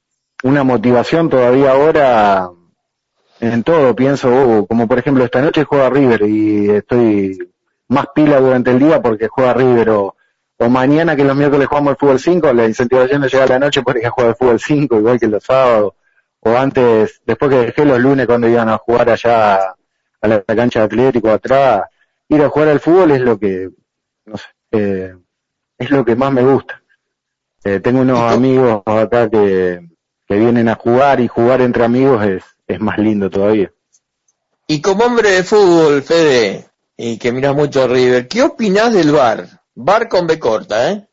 una 0.45 0.63
motivación 0.63 1.27
todavía 1.27 1.71
ahora 1.71 2.51
en 3.39 3.63
todo, 3.63 3.95
pienso, 3.95 4.29
uh, 4.29 4.67
como 4.67 4.88
por 4.88 4.99
ejemplo 4.99 5.23
esta 5.23 5.41
noche 5.41 5.63
juega 5.63 5.89
River 5.89 6.21
y 6.21 6.69
estoy 6.69 7.51
más 7.88 8.05
pila 8.13 8.39
durante 8.39 8.69
el 8.69 8.77
día 8.77 9.01
porque 9.01 9.27
juega 9.27 9.55
River 9.55 9.89
o, 9.89 10.15
o 10.60 10.69
mañana 10.69 11.15
que 11.15 11.23
los 11.23 11.36
miércoles 11.36 11.67
jugamos 11.67 11.91
el 11.91 11.97
fútbol 11.97 12.19
5, 12.19 12.53
la 12.53 12.67
incentivación 12.67 13.21
no 13.21 13.27
llega 13.27 13.43
a 13.43 13.47
la 13.47 13.60
noche 13.60 13.81
porque 13.81 14.08
juega 14.08 14.29
el 14.29 14.36
fútbol 14.36 14.60
5 14.60 14.99
igual 14.99 15.19
que 15.19 15.27
los 15.27 15.43
sábados 15.43 15.93
o 16.41 16.55
antes, 16.55 17.21
después 17.25 17.49
que 17.49 17.58
dejé 17.58 17.84
los 17.84 17.99
lunes 17.99 18.27
cuando 18.27 18.47
iban 18.47 18.69
a 18.69 18.77
jugar 18.77 19.10
allá 19.10 19.73
a 20.21 20.27
la, 20.27 20.43
cancha 20.43 20.81
de 20.81 20.86
Atlético 20.86 21.31
atrás, 21.31 21.86
ir 22.29 22.43
a 22.43 22.49
jugar 22.49 22.69
al 22.69 22.79
fútbol 22.79 23.10
es 23.10 23.21
lo 23.21 23.39
que, 23.39 23.71
no 24.25 24.38
sé, 24.38 24.45
eh, 24.73 25.15
es 25.79 25.89
lo 25.89 26.05
que 26.05 26.15
más 26.15 26.31
me 26.31 26.43
gusta. 26.43 26.84
Eh, 27.63 27.79
tengo 27.79 28.01
unos 28.01 28.31
amigos 28.31 28.84
acá 28.86 29.27
que, 29.27 29.94
que 30.28 30.36
vienen 30.36 30.70
a 30.70 30.76
jugar 30.76 31.20
y 31.20 31.28
jugar 31.28 31.62
entre 31.62 31.86
amigos 31.86 32.26
es, 32.26 32.44
es 32.68 32.80
más 32.80 32.98
lindo 32.98 33.30
todavía. 33.30 33.72
Y 34.68 34.82
como 34.82 35.06
hombre 35.06 35.30
de 35.30 35.44
fútbol, 35.44 36.02
Fede, 36.02 36.66
y 36.98 37.18
que 37.18 37.32
miras 37.32 37.56
mucho 37.56 37.88
River, 37.88 38.28
¿qué 38.28 38.42
opinás 38.42 38.94
del 38.94 39.12
bar? 39.12 39.48
Bar 39.76 40.10
con 40.10 40.26
B 40.26 40.40
corta, 40.40 40.92
¿eh? 40.92 41.08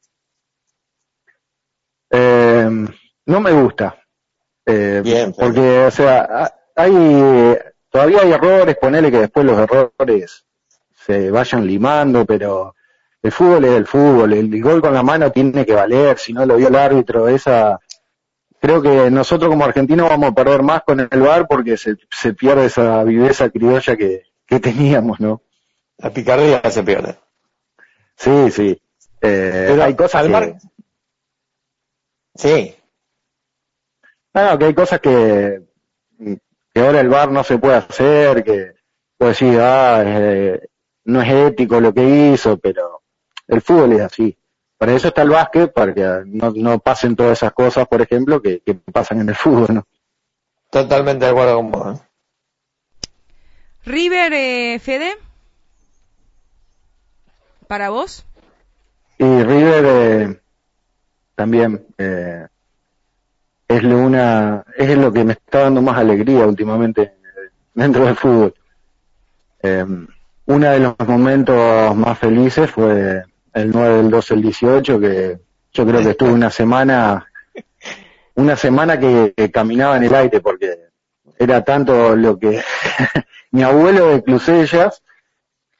Eh, 2.10 2.70
no 3.26 3.40
me 3.40 3.52
gusta. 3.52 3.96
Eh, 4.64 5.02
Bien, 5.04 5.34
Fede. 5.34 5.46
porque, 5.46 5.78
o 5.84 5.90
sea, 5.90 6.54
hay, 6.74 7.58
todavía 7.90 8.22
hay 8.22 8.32
errores, 8.32 8.76
ponele 8.80 9.10
que 9.10 9.20
después 9.20 9.44
los 9.44 9.58
errores 9.58 10.46
se 11.04 11.30
vayan 11.30 11.66
limando, 11.66 12.24
pero 12.24 12.74
el 13.22 13.32
fútbol 13.32 13.64
es 13.64 13.72
el 13.72 13.86
fútbol, 13.86 14.32
el 14.32 14.62
gol 14.62 14.80
con 14.80 14.94
la 14.94 15.02
mano 15.02 15.30
tiene 15.30 15.66
que 15.66 15.74
valer, 15.74 16.18
si 16.18 16.32
no 16.32 16.46
lo 16.46 16.56
vio 16.56 16.68
el 16.68 16.76
árbitro, 16.76 17.28
esa, 17.28 17.78
creo 18.62 18.80
que 18.80 19.10
nosotros 19.10 19.50
como 19.50 19.64
argentinos 19.64 20.08
vamos 20.08 20.30
a 20.30 20.34
perder 20.34 20.62
más 20.62 20.84
con 20.84 21.00
el 21.00 21.08
VAR 21.20 21.46
porque 21.48 21.76
se, 21.76 21.96
se 22.10 22.32
pierde 22.32 22.66
esa 22.66 23.02
viveza 23.04 23.50
criolla 23.50 23.96
que, 23.96 24.22
que 24.46 24.60
teníamos, 24.60 25.20
¿no? 25.20 25.42
La 25.98 26.10
picardía 26.10 26.62
se 26.70 26.82
pierde. 26.84 27.18
Sí, 28.16 28.50
sí. 28.52 28.80
Eh, 29.20 29.66
Pero 29.68 29.82
hay 29.82 29.94
cosas 29.96 30.14
al 30.22 30.26
que, 30.26 30.32
mar- 30.32 30.54
Sí, 32.34 32.74
no, 34.34 34.50
no, 34.52 34.58
que 34.58 34.64
hay 34.66 34.74
cosas 34.74 35.00
que, 35.00 35.62
que 36.72 36.80
ahora 36.80 37.00
el 37.00 37.08
VAR 37.08 37.30
no 37.30 37.44
se 37.44 37.58
puede 37.58 37.76
hacer, 37.76 38.42
que 38.44 38.74
puedo 39.18 39.30
decir, 39.30 39.58
ah, 39.60 40.02
eh, 40.06 40.68
no 41.04 41.20
es 41.20 41.28
ético 41.52 41.80
lo 41.80 41.92
que 41.92 42.32
hizo, 42.32 42.56
pero 42.58 43.02
el 43.48 43.60
fútbol 43.60 43.92
es 43.92 44.00
así. 44.02 44.36
Para 44.82 44.94
eso 44.94 45.06
está 45.06 45.22
el 45.22 45.30
básquet, 45.30 45.72
para 45.72 45.94
que 45.94 46.02
no, 46.26 46.50
no 46.56 46.80
pasen 46.80 47.14
todas 47.14 47.38
esas 47.38 47.52
cosas, 47.52 47.86
por 47.86 48.02
ejemplo, 48.02 48.42
que, 48.42 48.62
que 48.66 48.74
pasan 48.74 49.20
en 49.20 49.28
el 49.28 49.36
fútbol, 49.36 49.74
¿no? 49.76 49.86
totalmente 50.70 51.24
de 51.24 51.30
acuerdo 51.30 51.54
con 51.54 51.70
vos. 51.70 52.00
¿eh? 52.00 52.02
River, 53.84 54.32
eh, 54.32 54.80
Fede, 54.80 55.12
para 57.68 57.90
vos. 57.90 58.26
Y 59.18 59.24
River 59.24 59.84
eh, 59.86 60.40
también 61.36 61.86
eh, 61.96 62.48
es 63.68 63.82
lo 63.84 63.98
una 63.98 64.64
es 64.76 64.98
lo 64.98 65.12
que 65.12 65.22
me 65.22 65.34
está 65.34 65.60
dando 65.60 65.80
más 65.80 65.96
alegría 65.96 66.44
últimamente 66.44 67.14
dentro 67.72 68.04
del 68.04 68.16
fútbol. 68.16 68.54
Eh, 69.62 69.86
uno 70.46 70.70
de 70.72 70.80
los 70.80 70.96
momentos 71.06 71.94
más 71.94 72.18
felices 72.18 72.68
fue 72.68 73.22
el 73.54 73.70
9 73.70 73.96
del 73.96 74.10
12 74.10 74.34
del 74.34 74.42
18 74.42 75.00
que 75.00 75.38
yo 75.72 75.86
creo 75.86 76.02
que 76.02 76.10
estuve 76.10 76.32
una 76.32 76.50
semana 76.50 77.26
una 78.34 78.56
semana 78.56 78.98
que, 78.98 79.34
caminaba 79.52 79.96
en 79.96 80.04
el 80.04 80.14
aire 80.14 80.40
porque 80.40 80.78
era 81.38 81.62
tanto 81.62 82.16
lo 82.16 82.38
que 82.38 82.62
mi 83.50 83.62
abuelo 83.62 84.08
de 84.08 84.22
Clusellas 84.22 85.02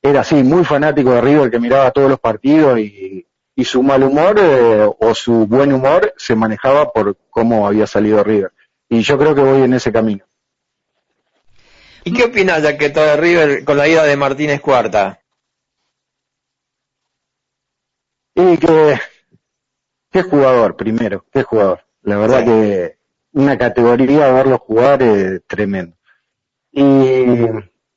era 0.03 0.21
así, 0.23 0.35
muy 0.43 0.65
fanático 0.65 1.13
de 1.13 1.21
River, 1.21 1.51
que 1.51 1.61
miraba 1.61 1.93
todos 1.93 2.11
los 2.11 2.19
partidos 2.19 2.79
y, 2.79 3.27
su 3.65 3.81
mal 3.81 4.03
humor 4.03 4.41
eh, 4.41 4.91
o 4.99 5.15
su 5.15 5.47
buen 5.47 5.73
humor 5.73 6.13
se 6.17 6.35
manejaba 6.35 6.93
por 6.93 7.17
cómo 7.31 7.65
había 7.65 7.87
salido 7.87 8.25
River. 8.25 8.51
Y 8.89 9.03
yo 9.03 9.17
creo 9.17 9.37
que 9.37 9.41
voy 9.41 9.63
en 9.63 9.75
ese 9.75 9.93
camino. 9.93 10.25
¿Y 12.03 12.13
qué 12.13 12.25
opinás 12.25 12.65
ya 12.65 12.77
que 12.77 12.91
todo 12.91 13.17
River 13.17 13.65
con 13.65 13.79
la 13.79 13.87
ida 13.87 14.03
de 14.03 14.17
Martínez 14.17 14.61
Cuarta? 14.61 15.22
Y 18.35 18.57
que, 18.59 18.99
qué 20.11 20.23
jugador, 20.23 20.77
primero, 20.77 21.25
qué 21.33 21.43
jugador. 21.43 21.81
La 22.03 22.17
verdad 22.17 22.41
Sí. 22.41 22.45
que 22.47 22.99
una 23.33 23.57
categoría 23.59 24.33
verlo 24.33 24.59
jugar 24.59 25.03
es 25.03 25.43
tremendo. 25.47 25.97
Y 26.73 27.25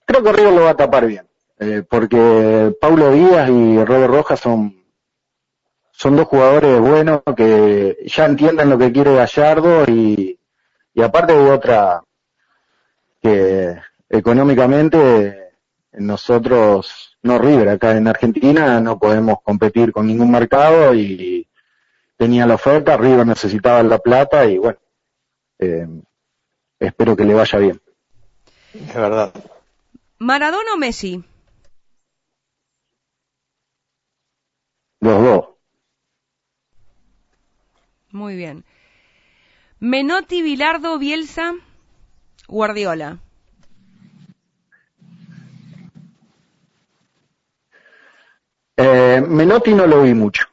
creo 0.06 0.24
que 0.24 0.34
River 0.34 0.54
lo 0.54 0.64
va 0.66 0.72
a 0.72 0.76
tapar 0.78 1.06
bien, 1.08 1.28
eh, 1.60 1.84
porque 1.90 2.76
Paulo 2.80 3.12
Díaz 3.12 3.50
y 3.50 3.84
Robert 3.84 4.12
Rojas 4.14 4.40
son, 4.42 4.76
son 5.92 6.16
dos 6.18 6.28
jugadores 6.28 6.80
buenos 6.80 7.22
que 7.38 7.98
ya 8.06 8.26
entienden 8.26 8.70
lo 8.70 8.78
que 8.78 8.92
quiere 8.92 9.16
Gallardo 9.16 9.86
y, 9.88 10.38
y 10.94 11.02
aparte 11.02 11.34
de 11.34 11.52
otra, 11.52 12.02
que 13.22 13.76
económicamente 14.10 15.52
nosotros, 15.94 17.15
no 17.26 17.40
River, 17.40 17.70
acá 17.70 17.98
en 17.98 18.08
Argentina 18.08 18.80
no 18.80 19.00
podemos 19.00 19.40
competir 19.44 19.92
con 19.92 20.06
ningún 20.06 20.30
mercado 20.30 20.94
y 20.94 21.48
tenía 22.18 22.46
la 22.46 22.54
oferta, 22.54 22.98
River 22.98 23.26
necesitaba 23.26 23.82
la 23.82 23.98
plata 23.98 24.46
y 24.46 24.60
bueno, 24.60 24.78
eh, 25.58 25.88
espero 26.80 27.16
que 27.16 27.26
le 27.26 27.34
vaya 27.34 27.58
bien. 27.58 27.82
Es 28.74 28.94
verdad. 28.94 29.34
¿Maradona 30.20 30.74
o 30.76 30.78
Messi? 30.78 31.24
Los 35.00 35.24
dos. 35.24 35.46
Muy 38.12 38.36
bien. 38.36 38.66
Menotti, 39.80 40.44
Bilardo, 40.44 41.00
Bielsa, 41.00 41.54
Guardiola. 42.48 43.20
Eh, 48.78 49.24
Menotti 49.26 49.74
no 49.74 49.88
lo 49.88 50.02
vi 50.04 50.14
mucho. 50.14 50.46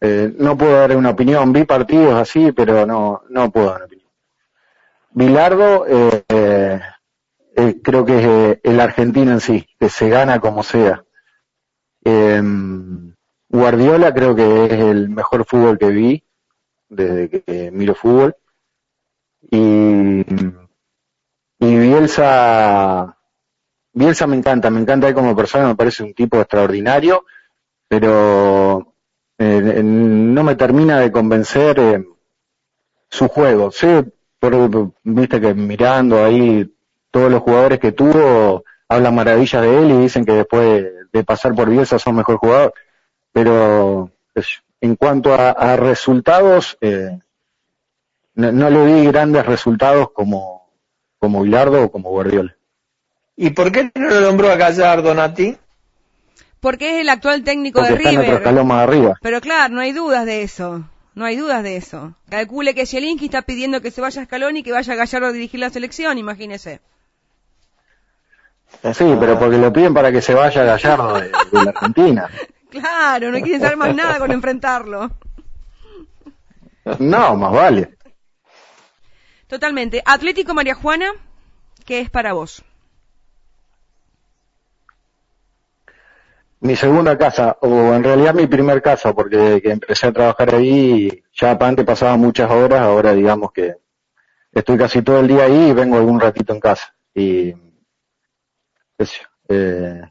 Eh, 0.00 0.34
no 0.38 0.56
puedo 0.56 0.72
dar 0.72 0.96
una 0.96 1.10
opinión. 1.10 1.52
Vi 1.52 1.64
partidos 1.64 2.14
así, 2.14 2.52
pero 2.52 2.86
no, 2.86 3.22
no 3.30 3.50
puedo 3.50 3.66
dar 3.66 3.76
una 3.76 3.84
opinión. 3.86 4.08
Bilardo, 5.12 5.86
eh, 5.86 6.24
eh, 6.28 6.80
eh, 7.56 7.80
creo 7.82 8.04
que 8.04 8.18
es 8.18 8.26
eh, 8.26 8.60
el 8.64 8.80
argentino 8.80 9.32
en 9.32 9.40
sí, 9.40 9.66
que 9.78 9.88
se 9.88 10.08
gana 10.08 10.40
como 10.40 10.62
sea. 10.62 11.04
Eh, 12.04 12.42
Guardiola 13.48 14.12
creo 14.12 14.34
que 14.36 14.66
es 14.66 14.72
el 14.72 15.08
mejor 15.08 15.44
fútbol 15.46 15.78
que 15.78 15.88
vi. 15.88 16.22
desde 16.88 17.28
que 17.30 17.70
miro 17.70 17.94
fútbol. 17.94 18.36
Y, 19.50 20.24
y 21.58 21.76
Bielsa, 21.78 23.16
Bielsa 23.92 24.26
me 24.26 24.36
encanta, 24.36 24.70
me 24.70 24.80
encanta 24.80 25.14
como 25.14 25.34
persona, 25.36 25.68
me 25.68 25.76
parece 25.76 26.02
un 26.02 26.14
tipo 26.14 26.38
extraordinario, 26.40 27.24
pero 27.88 28.94
eh, 29.38 29.82
no 29.82 30.42
me 30.42 30.54
termina 30.54 31.00
de 31.00 31.12
convencer 31.12 31.78
eh, 31.78 32.04
su 33.08 33.28
juego. 33.28 33.70
Sé, 33.70 34.04
por, 34.38 34.92
viste 35.02 35.40
que 35.40 35.54
mirando 35.54 36.24
ahí 36.24 36.72
todos 37.10 37.30
los 37.30 37.42
jugadores 37.42 37.78
que 37.78 37.92
tuvo, 37.92 38.64
hablan 38.88 39.14
maravillas 39.14 39.62
de 39.62 39.78
él 39.78 39.90
y 39.90 39.98
dicen 39.98 40.24
que 40.24 40.32
después 40.32 40.84
de 41.12 41.24
pasar 41.24 41.54
por 41.54 41.70
Bielsa 41.70 41.98
son 41.98 42.16
mejor 42.16 42.36
jugador. 42.36 42.74
Pero 43.32 44.10
en 44.80 44.96
cuanto 44.96 45.34
a, 45.34 45.76
resultados, 45.76 46.76
eh, 46.80 47.18
no, 48.34 48.70
le 48.70 48.86
di 48.86 49.06
grandes 49.06 49.44
resultados 49.46 50.10
como, 50.12 50.70
como 51.18 51.42
Bilardo 51.42 51.84
o 51.84 51.90
como 51.90 52.10
Guardiola. 52.10 52.56
¿Y 53.36 53.50
por 53.50 53.70
qué 53.70 53.90
no 53.94 54.08
lo 54.08 54.20
nombró 54.22 54.50
a 54.50 54.56
Gallardo, 54.56 55.14
Nati? 55.14 55.56
Porque 56.66 56.96
es 56.96 57.02
el 57.02 57.08
actual 57.10 57.44
técnico 57.44 57.80
de 57.80 57.94
River. 57.94 58.42
arriba. 58.72 59.14
Pero 59.22 59.40
claro, 59.40 59.72
no 59.72 59.80
hay 59.80 59.92
dudas 59.92 60.26
de 60.26 60.42
eso. 60.42 60.82
No 61.14 61.24
hay 61.24 61.36
dudas 61.36 61.62
de 61.62 61.76
eso. 61.76 62.16
Calcule 62.28 62.74
que 62.74 62.86
Zielinski 62.86 63.26
está 63.26 63.42
pidiendo 63.42 63.80
que 63.80 63.92
se 63.92 64.00
vaya 64.00 64.22
a 64.22 64.24
Scaloni 64.24 64.58
y 64.58 64.62
que 64.64 64.72
vaya 64.72 64.92
a 64.92 64.96
Gallardo 64.96 65.28
a 65.28 65.32
dirigir 65.32 65.60
la 65.60 65.70
selección, 65.70 66.18
imagínese. 66.18 66.80
Eh, 68.82 68.92
sí, 68.92 69.04
pero 69.20 69.38
porque 69.38 69.58
lo 69.58 69.72
piden 69.72 69.94
para 69.94 70.10
que 70.10 70.20
se 70.20 70.34
vaya 70.34 70.64
Gallardo 70.64 71.14
de, 71.14 71.28
de 71.28 71.64
la 71.64 71.70
Argentina. 71.70 72.28
claro, 72.70 73.30
no 73.30 73.40
quieren 73.42 73.60
saber 73.60 73.76
más 73.76 73.94
nada 73.94 74.18
con 74.18 74.32
enfrentarlo. 74.32 75.12
No, 76.98 77.36
más 77.36 77.52
vale. 77.52 77.96
Totalmente. 79.46 80.02
Atlético 80.04 80.52
María 80.52 80.74
Juana, 80.74 81.12
¿qué 81.84 82.00
es 82.00 82.10
para 82.10 82.32
vos? 82.32 82.64
Mi 86.60 86.74
segunda 86.74 87.18
casa, 87.18 87.58
o 87.60 87.92
en 87.92 88.02
realidad 88.02 88.34
mi 88.34 88.46
primer 88.46 88.80
casa, 88.80 89.12
porque 89.12 89.60
que 89.62 89.72
empecé 89.72 90.06
a 90.06 90.12
trabajar 90.12 90.54
ahí, 90.54 91.22
ya 91.34 91.56
antes 91.60 91.84
pasaba 91.84 92.16
muchas 92.16 92.50
horas, 92.50 92.80
ahora 92.80 93.12
digamos 93.12 93.52
que 93.52 93.76
estoy 94.52 94.78
casi 94.78 95.02
todo 95.02 95.20
el 95.20 95.28
día 95.28 95.44
ahí 95.44 95.68
y 95.68 95.72
vengo 95.74 95.96
algún 95.96 96.18
ratito 96.18 96.54
en 96.54 96.60
casa. 96.60 96.94
Y 97.14 97.54
eh, 99.48 100.02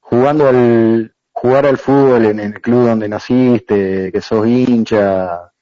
jugando 0.00 0.48
al, 0.48 1.14
jugar 1.30 1.66
al 1.66 1.78
fútbol 1.78 2.26
en 2.26 2.40
el 2.40 2.60
club 2.60 2.88
donde 2.88 3.08
naciste, 3.08 4.10
que 4.12 4.20
sos 4.20 4.46
hincha, 4.46 5.52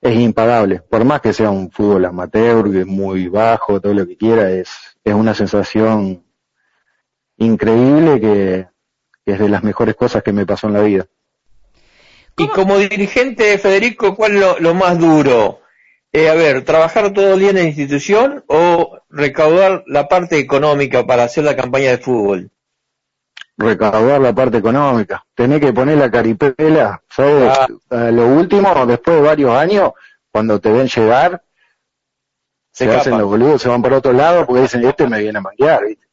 es 0.00 0.16
impagable. 0.16 0.80
Por 0.80 1.04
más 1.04 1.20
que 1.20 1.32
sea 1.32 1.50
un 1.50 1.70
fútbol 1.70 2.06
amateur, 2.06 2.70
que 2.70 2.80
es 2.80 2.86
muy 2.86 3.28
bajo, 3.28 3.80
todo 3.80 3.94
lo 3.94 4.06
que 4.06 4.16
quiera, 4.16 4.50
es, 4.50 4.98
es 5.04 5.14
una 5.14 5.34
sensación 5.34 6.24
increíble 7.36 8.20
que, 8.20 8.75
es 9.26 9.38
de 9.38 9.48
las 9.48 9.62
mejores 9.62 9.96
cosas 9.96 10.22
que 10.22 10.32
me 10.32 10.46
pasó 10.46 10.68
en 10.68 10.72
la 10.72 10.82
vida. 10.82 11.06
Y 12.38 12.48
como 12.48 12.78
dirigente, 12.78 13.58
Federico, 13.58 14.14
¿cuál 14.14 14.36
es 14.36 14.60
lo, 14.60 14.74
más 14.74 14.98
duro? 14.98 15.60
Eh, 16.12 16.28
a 16.28 16.34
ver, 16.34 16.64
¿trabajar 16.64 17.12
todo 17.12 17.34
el 17.34 17.40
día 17.40 17.50
en 17.50 17.56
la 17.56 17.62
institución 17.62 18.44
o 18.46 18.98
recaudar 19.08 19.84
la 19.86 20.08
parte 20.08 20.38
económica 20.38 21.06
para 21.06 21.24
hacer 21.24 21.44
la 21.44 21.56
campaña 21.56 21.90
de 21.90 21.98
fútbol? 21.98 22.50
recaudar 23.58 24.20
la 24.20 24.34
parte 24.34 24.58
económica. 24.58 25.24
Tenés 25.34 25.60
que 25.60 25.72
poner 25.72 25.98
la 25.98 26.10
caripela, 26.10 27.02
¿sabes? 27.08 27.58
Ah. 27.90 28.10
lo 28.10 28.26
último, 28.26 28.86
después 28.86 29.16
de 29.16 29.22
varios 29.22 29.50
años, 29.50 29.92
cuando 30.30 30.60
te 30.60 30.70
ven 30.70 30.88
llegar, 30.88 31.42
se, 32.70 32.90
hacen 32.94 33.16
los 33.16 33.26
boludos, 33.26 33.62
se 33.62 33.68
van 33.70 33.80
por 33.80 33.94
otro 33.94 34.12
lado 34.12 34.44
porque 34.44 34.62
dicen, 34.62 34.84
este 34.84 35.08
me 35.08 35.20
viene 35.20 35.38
a 35.38 35.42
manguear, 35.42 35.86
¿viste? 35.86 36.05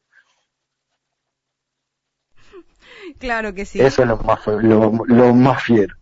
Claro 3.24 3.54
que 3.54 3.64
sí. 3.64 3.80
Eso 3.80 4.02
es 4.02 4.08
lo 4.10 4.18
más, 4.18 4.46
lo, 4.48 4.92
lo 5.06 5.34
más 5.34 5.64
fiero. 5.64 5.96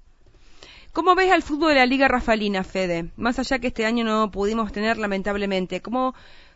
¿Cómo 0.92 1.14
ves 1.14 1.32
al 1.32 1.44
fútbol 1.44 1.70
de 1.70 1.76
la 1.76 1.86
Liga 1.86 2.08
Rafalina, 2.08 2.64
Fede? 2.64 3.12
Más 3.16 3.38
allá 3.38 3.60
que 3.60 3.68
este 3.68 3.86
año 3.86 4.04
no 4.04 4.32
pudimos 4.32 4.72
tener, 4.72 4.98
lamentablemente. 4.98 5.84
¿Cómo, 5.84 6.16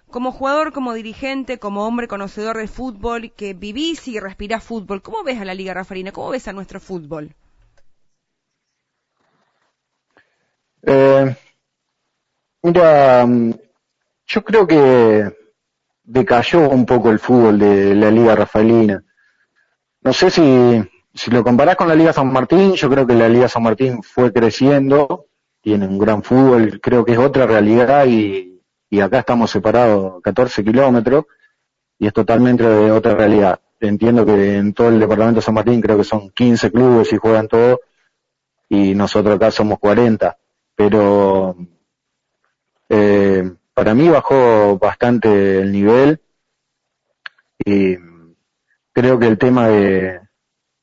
como 0.10 0.32
jugador, 0.32 0.74
como 0.74 0.96
dirigente, 0.96 1.60
como 1.60 1.86
hombre 1.86 2.08
conocedor 2.08 2.58
de 2.58 2.68
fútbol, 2.68 3.32
que 3.32 3.54
vivís 3.54 4.08
y 4.08 4.20
respirás 4.20 4.64
fútbol, 4.64 5.04
¿cómo 5.04 5.24
ves 5.24 5.40
a 5.40 5.46
la 5.46 5.54
Liga 5.54 5.76
Rafarina? 5.76 6.12
¿Cómo 6.12 6.32
ves 6.32 6.48
a 6.48 6.54
nuestro 6.54 6.80
fútbol? 6.80 7.36
Eh, 10.82 11.36
mira, 12.64 13.28
yo 14.26 14.44
creo 14.44 14.66
que 14.66 15.32
decayó 16.04 16.68
un 16.72 16.88
poco 16.88 17.12
el 17.12 17.20
fútbol 17.20 17.60
de 17.60 17.94
la 17.94 18.10
Liga 18.10 18.36
Rafaelina. 18.36 19.04
No 20.06 20.14
sé 20.14 20.30
si, 20.30 20.82
si 21.14 21.32
lo 21.32 21.44
comparás 21.44 21.76
con 21.76 21.90
la 21.90 21.96
Liga 21.96 22.14
San 22.14 22.32
Martín, 22.32 22.76
yo 22.76 22.90
creo 22.90 23.06
que 23.06 23.16
la 23.16 23.28
Liga 23.28 23.50
San 23.50 23.64
Martín 23.64 24.02
fue 24.02 24.32
creciendo, 24.32 25.26
tiene 25.60 25.86
un 25.86 25.98
gran 25.98 26.24
fútbol, 26.24 26.80
creo 26.82 27.04
que 27.04 27.12
es 27.12 27.18
otra 27.18 27.46
realidad 27.46 28.06
y 28.06 28.56
y 28.90 29.02
acá 29.02 29.20
estamos 29.20 29.52
separados 29.52 30.22
14 30.22 30.64
kilómetros 30.64 31.26
y 32.00 32.08
es 32.08 32.14
totalmente 32.14 32.64
de 32.64 32.92
otra 32.92 33.14
realidad. 33.14 33.60
Entiendo 33.80 34.26
que 34.26 34.56
en 34.56 34.74
todo 34.74 34.88
el 34.88 35.00
departamento 35.00 35.40
de 35.40 35.46
San 35.46 35.54
Martín 35.54 35.82
creo 35.82 35.98
que 35.98 36.04
son 36.04 36.30
15 36.30 36.72
clubes 36.72 37.12
y 37.12 37.18
juegan 37.18 37.48
todos 37.48 37.80
y 38.70 38.96
nosotros 38.96 39.36
acá 39.36 39.52
somos 39.52 39.80
40, 39.80 40.38
pero 40.76 41.58
eh, 42.90 43.52
para 43.74 43.94
mí 43.94 44.08
bajó 44.08 44.78
bastante 44.78 45.60
el 45.60 45.72
nivel 45.74 46.22
y 47.66 47.98
creo 48.96 49.20
que 49.20 49.28
el 49.28 49.38
tema 49.38 49.68
de 49.68 50.22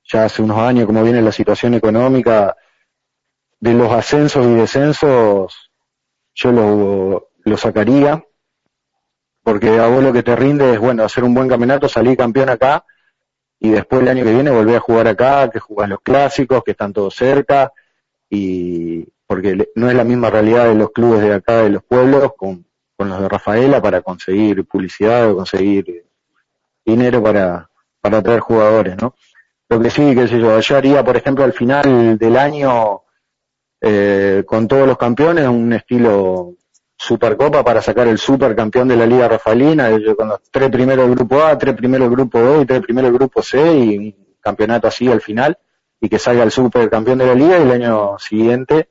ya 0.04 0.26
hace 0.26 0.42
unos 0.42 0.58
años 0.58 0.86
como 0.86 1.02
viene 1.02 1.22
la 1.22 1.32
situación 1.32 1.72
económica 1.74 2.54
de 3.58 3.72
los 3.72 3.90
ascensos 3.90 4.46
y 4.46 4.54
descensos 4.54 5.70
yo 6.34 6.52
lo, 6.52 7.30
lo 7.44 7.56
sacaría, 7.56 8.24
porque 9.42 9.78
a 9.78 9.86
vos 9.86 10.02
lo 10.02 10.12
que 10.12 10.22
te 10.22 10.34
rinde 10.36 10.72
es, 10.72 10.78
bueno, 10.78 11.04
hacer 11.04 11.24
un 11.24 11.34
buen 11.34 11.48
campeonato, 11.48 11.88
salir 11.88 12.16
campeón 12.16 12.48
acá, 12.48 12.84
y 13.60 13.70
después 13.70 14.00
el 14.02 14.08
año 14.08 14.24
que 14.24 14.32
viene 14.32 14.50
volver 14.50 14.76
a 14.76 14.80
jugar 14.80 15.08
acá, 15.08 15.50
que 15.50 15.58
jugás 15.58 15.88
los 15.90 16.00
clásicos, 16.00 16.64
que 16.64 16.70
están 16.70 16.92
todos 16.92 17.14
cerca, 17.14 17.72
y 18.30 19.06
porque 19.26 19.68
no 19.74 19.90
es 19.90 19.94
la 19.94 20.04
misma 20.04 20.30
realidad 20.30 20.66
de 20.66 20.74
los 20.74 20.90
clubes 20.90 21.20
de 21.20 21.34
acá, 21.34 21.58
de 21.58 21.70
los 21.70 21.84
pueblos, 21.84 22.32
con, 22.36 22.64
con 22.96 23.10
los 23.10 23.20
de 23.20 23.28
Rafaela, 23.28 23.82
para 23.82 24.00
conseguir 24.00 24.64
publicidad 24.64 25.30
o 25.30 25.36
conseguir 25.36 26.06
dinero 26.84 27.22
para, 27.22 27.68
para 28.02 28.20
traer 28.20 28.40
jugadores, 28.40 28.96
¿no? 29.00 29.14
Lo 29.68 29.80
que 29.80 29.88
sí, 29.88 30.14
que 30.14 30.28
sé 30.28 30.38
yo, 30.38 30.60
yo 30.60 30.76
haría, 30.76 31.02
por 31.02 31.16
ejemplo, 31.16 31.44
al 31.44 31.52
final 31.54 32.18
del 32.18 32.36
año, 32.36 33.02
eh, 33.80 34.42
con 34.44 34.68
todos 34.68 34.86
los 34.86 34.98
campeones, 34.98 35.48
un 35.48 35.72
estilo 35.72 36.56
Supercopa 36.94 37.64
para 37.64 37.82
sacar 37.82 38.06
el 38.06 38.18
supercampeón 38.18 38.86
de 38.86 38.96
la 38.96 39.06
Liga 39.06 39.26
Rafaelina, 39.26 39.90
con 40.16 40.28
los 40.28 40.40
tres 40.50 40.70
primeros 40.70 41.06
del 41.06 41.16
grupo 41.16 41.42
A, 41.42 41.58
tres 41.58 41.74
primeros 41.74 42.08
del 42.08 42.16
grupo 42.16 42.40
B 42.40 42.60
y 42.62 42.66
tres 42.66 42.80
primeros 42.80 43.10
del 43.10 43.18
grupo 43.18 43.42
C 43.42 43.76
y 43.76 43.98
un 43.98 44.36
campeonato 44.40 44.86
así 44.86 45.10
al 45.10 45.20
final 45.20 45.58
y 46.00 46.08
que 46.08 46.20
salga 46.20 46.44
el 46.44 46.52
supercampeón 46.52 47.18
de 47.18 47.26
la 47.26 47.34
liga 47.34 47.58
y 47.58 47.62
el 47.62 47.70
año 47.72 48.18
siguiente 48.18 48.90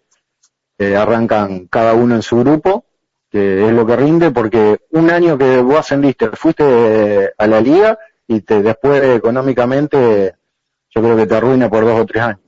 eh, 0.78 0.98
arrancan 0.98 1.68
cada 1.68 1.94
uno 1.94 2.16
en 2.16 2.22
su 2.22 2.40
grupo, 2.40 2.86
que 3.30 3.68
es 3.68 3.72
lo 3.72 3.86
que 3.86 3.96
rinde 3.96 4.32
porque 4.32 4.82
un 4.90 5.10
año 5.10 5.38
que 5.38 5.62
vos 5.62 5.78
ascendiste, 5.78 6.32
fuiste 6.32 7.34
a 7.38 7.48
la 7.48 7.62
liga 7.62 7.98
y 8.36 8.42
te 8.42 8.62
después 8.62 9.04
económicamente 9.04 10.36
yo 10.90 11.02
creo 11.02 11.18
que 11.18 11.26
te 11.26 11.36
arruina 11.36 11.70
por 11.70 11.86
dos 11.86 12.00
o 12.00 12.06
tres 12.06 12.24
años. 12.24 12.40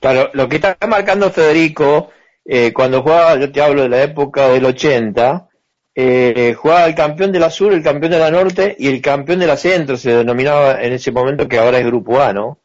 Claro, 0.00 0.30
lo 0.34 0.48
que 0.48 0.56
está 0.56 0.76
marcando 0.86 1.30
Federico 1.30 2.10
eh, 2.44 2.72
cuando 2.72 3.02
jugaba, 3.02 3.36
yo 3.36 3.50
te 3.50 3.62
hablo 3.62 3.82
de 3.82 3.88
la 3.88 4.02
época 4.02 4.48
del 4.48 4.66
80, 4.66 5.48
eh, 5.94 6.54
jugaba 6.56 6.84
el 6.86 6.94
campeón 6.94 7.32
de 7.32 7.40
la 7.40 7.50
sur, 7.50 7.72
el 7.72 7.82
campeón 7.82 8.12
de 8.12 8.18
la 8.18 8.30
norte 8.30 8.76
y 8.78 8.88
el 8.88 9.00
campeón 9.00 9.38
de 9.40 9.46
la 9.46 9.56
centro, 9.56 9.96
se 9.96 10.14
denominaba 10.14 10.82
en 10.82 10.92
ese 10.92 11.10
momento 11.10 11.48
que 11.48 11.58
ahora 11.58 11.78
es 11.78 11.86
Grupo 11.86 12.20
A, 12.20 12.32
¿no? 12.32 12.58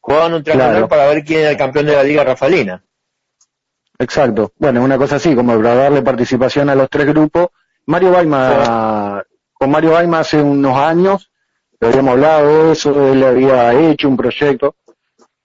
Jugaban 0.00 0.34
un 0.34 0.44
triangular 0.44 0.88
para 0.88 1.06
ver 1.06 1.24
quién 1.24 1.40
era 1.40 1.50
el 1.50 1.56
campeón 1.56 1.86
de 1.86 1.96
la 1.96 2.04
Liga 2.04 2.22
Rafalina. 2.22 2.82
Exacto. 3.98 4.52
Bueno, 4.56 4.82
una 4.82 4.96
cosa 4.96 5.16
así, 5.16 5.34
como 5.34 5.56
para 5.56 5.74
darle 5.74 6.02
participación 6.02 6.70
a 6.70 6.76
los 6.76 6.88
tres 6.88 7.06
grupos. 7.06 7.48
Mario 7.86 8.10
Baima, 8.10 9.05
con 9.66 9.72
Mario 9.72 9.90
Baima 9.90 10.20
hace 10.20 10.40
unos 10.40 10.76
años, 10.76 11.28
habíamos 11.80 12.12
hablado 12.12 12.66
de 12.66 12.72
eso, 12.72 13.12
él 13.12 13.24
había 13.24 13.72
hecho 13.72 14.08
un 14.08 14.16
proyecto 14.16 14.76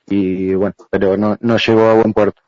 y 0.06 0.54
bueno, 0.54 0.76
pero 0.92 1.18
no, 1.18 1.36
no 1.40 1.58
llegó 1.58 1.90
a 1.90 1.94
buen 1.96 2.14
puerto. 2.14 2.40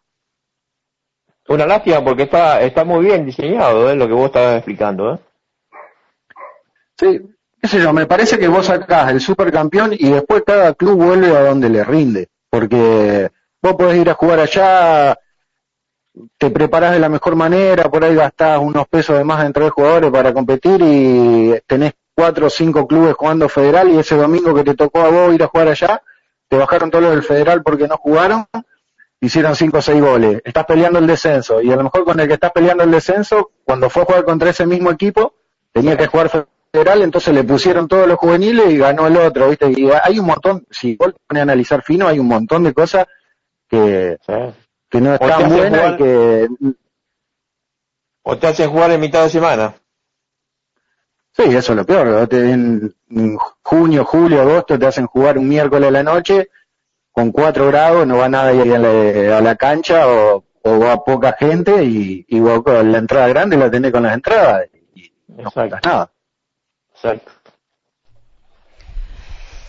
Una 1.47 1.65
lástima 1.65 2.03
porque 2.05 2.23
está, 2.23 2.61
está 2.61 2.85
muy 2.85 3.05
bien 3.05 3.25
diseñado, 3.25 3.89
¿eh? 3.89 3.95
lo 3.95 4.07
que 4.07 4.13
vos 4.13 4.27
estabas 4.27 4.57
explicando. 4.57 5.15
¿eh? 5.15 5.19
Sí, 6.95 7.21
qué 7.59 7.67
sé 7.67 7.81
yo, 7.81 7.91
me 7.91 8.05
parece 8.05 8.37
que 8.37 8.47
vos 8.47 8.67
sacás 8.67 9.09
el 9.09 9.19
supercampeón 9.19 9.93
y 9.93 10.11
después 10.11 10.43
cada 10.45 10.75
club 10.75 11.03
vuelve 11.03 11.35
a 11.35 11.45
donde 11.45 11.69
le 11.69 11.83
rinde. 11.83 12.27
Porque 12.51 13.31
vos 13.63 13.73
podés 13.73 13.99
ir 13.99 14.11
a 14.11 14.13
jugar 14.13 14.41
allá 14.41 15.17
te 16.37 16.49
preparas 16.51 16.91
de 16.91 16.99
la 16.99 17.09
mejor 17.09 17.35
manera, 17.35 17.89
por 17.89 18.03
ahí 18.03 18.15
gastás 18.15 18.59
unos 18.59 18.87
pesos 18.87 19.17
de 19.17 19.23
más 19.23 19.43
entre 19.45 19.69
jugadores 19.69 20.11
para 20.11 20.33
competir 20.33 20.81
y 20.81 21.59
tenés 21.65 21.93
cuatro 22.15 22.47
o 22.47 22.49
cinco 22.49 22.87
clubes 22.87 23.15
jugando 23.15 23.49
federal 23.49 23.89
y 23.89 23.97
ese 23.97 24.15
domingo 24.15 24.53
que 24.53 24.63
te 24.63 24.75
tocó 24.75 25.01
a 25.01 25.09
vos 25.09 25.33
ir 25.33 25.43
a 25.43 25.47
jugar 25.47 25.69
allá, 25.69 26.01
te 26.47 26.57
bajaron 26.57 26.91
todos 26.91 27.03
los 27.03 27.11
del 27.13 27.23
federal 27.23 27.63
porque 27.63 27.87
no 27.87 27.97
jugaron, 27.97 28.45
hicieron 29.19 29.55
cinco 29.55 29.79
o 29.79 29.81
seis 29.81 29.99
goles. 29.99 30.41
Estás 30.45 30.65
peleando 30.65 30.99
el 30.99 31.07
descenso 31.07 31.61
y 31.61 31.71
a 31.71 31.75
lo 31.75 31.83
mejor 31.83 32.03
con 32.03 32.19
el 32.19 32.27
que 32.27 32.35
estás 32.35 32.51
peleando 32.51 32.83
el 32.83 32.91
descenso, 32.91 33.51
cuando 33.63 33.89
fue 33.89 34.03
a 34.03 34.05
jugar 34.05 34.25
contra 34.25 34.51
ese 34.51 34.67
mismo 34.67 34.91
equipo, 34.91 35.33
tenía 35.71 35.97
que 35.97 36.05
jugar 36.05 36.29
federal, 36.71 37.01
entonces 37.01 37.33
le 37.33 37.43
pusieron 37.43 37.87
todos 37.87 38.07
los 38.07 38.19
juveniles 38.19 38.69
y 38.71 38.77
ganó 38.77 39.07
el 39.07 39.17
otro, 39.17 39.49
¿viste? 39.49 39.71
Y 39.71 39.89
hay 39.89 40.19
un 40.19 40.27
montón, 40.27 40.67
si 40.69 40.95
vos 40.95 41.13
pones 41.27 41.41
a 41.41 41.43
analizar 41.43 41.81
fino, 41.81 42.07
hay 42.07 42.19
un 42.19 42.27
montón 42.27 42.63
de 42.63 42.73
cosas 42.73 43.07
que, 43.67 44.17
que 44.93 45.01
no 45.01 45.15
están 45.15 45.49
buenas 45.49 45.93
y 45.93 45.97
que... 45.97 46.49
O 48.21 48.37
te 48.37 48.47
hacen 48.47 48.69
jugar 48.69 48.91
en 48.91 49.01
mitad 49.01 49.23
de 49.23 49.29
semana. 49.31 49.73
Sí, 51.31 51.43
eso 51.45 51.73
es 51.73 51.77
lo 51.77 51.83
peor. 51.83 52.31
En, 52.31 52.93
junio, 53.63 54.05
julio, 54.05 54.41
agosto 54.41 54.77
te 54.77 54.85
hacen 54.85 55.07
jugar 55.07 55.39
un 55.39 55.49
miércoles 55.49 55.89
a 55.89 55.91
la 55.91 56.03
noche 56.03 56.49
con 57.11 57.31
cuatro 57.31 57.67
grados, 57.67 58.05
no 58.05 58.17
va 58.17 58.29
nadie 58.29 58.75
a 58.75 58.77
la, 58.77 59.37
a 59.39 59.41
la 59.41 59.55
cancha 59.55 60.07
o, 60.07 60.43
o, 60.61 60.79
va 60.79 61.03
poca 61.03 61.33
gente 61.33 61.83
y, 61.83 62.25
y 62.27 62.39
vos 62.39 62.61
con 62.63 62.91
la 62.91 62.99
entrada 62.99 63.27
grande 63.29 63.57
la 63.57 63.71
tenés 63.71 63.91
con 63.91 64.03
las 64.03 64.13
entradas 64.13 64.67
y 64.93 65.11
no 65.27 65.51
nada. 65.83 66.11
Exacto. 66.93 67.31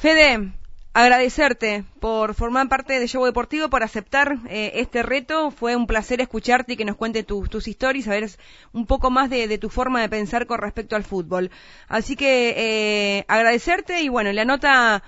Fede, 0.00 0.52
agradecerte 0.94 1.84
por 2.00 2.34
formar 2.34 2.68
parte 2.68 2.98
de 2.98 3.08
Show 3.08 3.24
Deportivo, 3.24 3.68
por 3.68 3.82
aceptar 3.82 4.38
eh, 4.48 4.72
este 4.76 5.02
reto. 5.02 5.50
Fue 5.50 5.76
un 5.76 5.86
placer 5.86 6.20
escucharte 6.20 6.72
y 6.72 6.76
que 6.76 6.84
nos 6.84 6.96
cuente 6.96 7.24
tus 7.24 7.68
historias, 7.68 8.06
saber 8.06 8.30
un 8.72 8.86
poco 8.86 9.10
más 9.10 9.28
de, 9.28 9.58
tu 9.58 9.68
forma 9.68 10.00
de 10.00 10.08
pensar 10.08 10.46
con 10.46 10.60
respecto 10.60 10.96
al 10.96 11.02
fútbol. 11.02 11.50
Así 11.88 12.16
que 12.16 12.54
eh, 12.56 13.24
agradecerte 13.28 14.02
y 14.02 14.08
bueno, 14.08 14.32
la 14.32 14.44
nota 14.44 15.02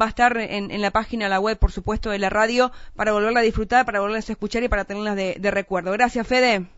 va 0.00 0.06
a 0.06 0.08
estar 0.10 0.36
en, 0.36 0.80
la 0.80 0.90
página, 0.92 1.28
la 1.28 1.40
web, 1.40 1.58
por 1.58 1.72
supuesto, 1.72 2.10
de 2.10 2.18
la 2.18 2.30
radio 2.30 2.70
para 2.94 3.12
volverla 3.12 3.40
a 3.40 3.42
disfrutar, 3.42 3.84
para 3.84 4.00
volverla 4.00 4.18
a 4.18 4.32
escuchar 4.32 4.62
y 4.62 4.68
para 4.68 4.84
tenerlas 4.84 5.16
de 5.16 5.50
recuerdo. 5.50 5.90
Gracias, 5.92 6.26
Fede. 6.26 6.75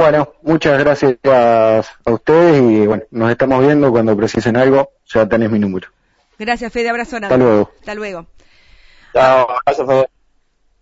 Bueno, 0.00 0.32
muchas 0.40 0.78
gracias 0.78 1.18
a, 1.24 1.82
ustedes 2.06 2.62
y 2.62 2.86
bueno, 2.86 3.02
nos 3.10 3.30
estamos 3.30 3.60
viendo 3.60 3.90
cuando 3.90 4.16
precisen 4.16 4.56
algo, 4.56 4.92
ya 5.04 5.28
tenés 5.28 5.50
mi 5.50 5.58
número. 5.58 5.88
Gracias, 6.38 6.72
Fede, 6.72 6.88
abrazo. 6.88 7.16
Hasta 7.16 7.36
luego. 7.36 7.70
Hasta 7.80 7.94
luego. 7.94 8.26
Chao, 9.12 9.46
gracias, 9.66 9.86
Fede. 9.86 10.08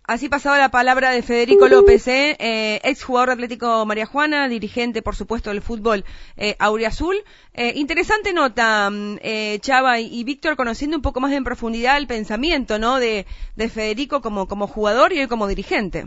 Así 0.05 0.29
pasaba 0.29 0.57
la 0.57 0.71
palabra 0.71 1.11
de 1.11 1.21
Federico 1.21 1.67
López, 1.67 2.07
¿eh? 2.07 2.37
eh 2.39 2.79
ex 2.81 3.03
jugador 3.03 3.31
Atlético 3.31 3.85
María 3.85 4.05
Juana, 4.05 4.47
dirigente, 4.47 5.01
por 5.01 5.17
supuesto, 5.17 5.49
del 5.49 5.61
fútbol 5.61 6.05
eh, 6.37 6.55
Auriazul. 6.57 7.17
Eh, 7.53 7.73
interesante 7.75 8.31
nota, 8.31 8.89
mm, 8.89 9.17
eh, 9.21 9.59
Chava 9.59 9.99
y, 9.99 10.23
Víctor, 10.23 10.55
conociendo 10.55 10.95
un 10.95 11.03
poco 11.03 11.19
más 11.19 11.33
en 11.33 11.43
profundidad 11.43 11.97
el 11.97 12.07
pensamiento, 12.07 12.79
¿no? 12.79 13.01
De, 13.01 13.25
de 13.57 13.67
Federico 13.67 14.21
como, 14.21 14.47
como 14.47 14.65
jugador 14.65 15.11
y 15.11 15.19
hoy 15.19 15.27
como 15.27 15.45
dirigente. 15.45 16.05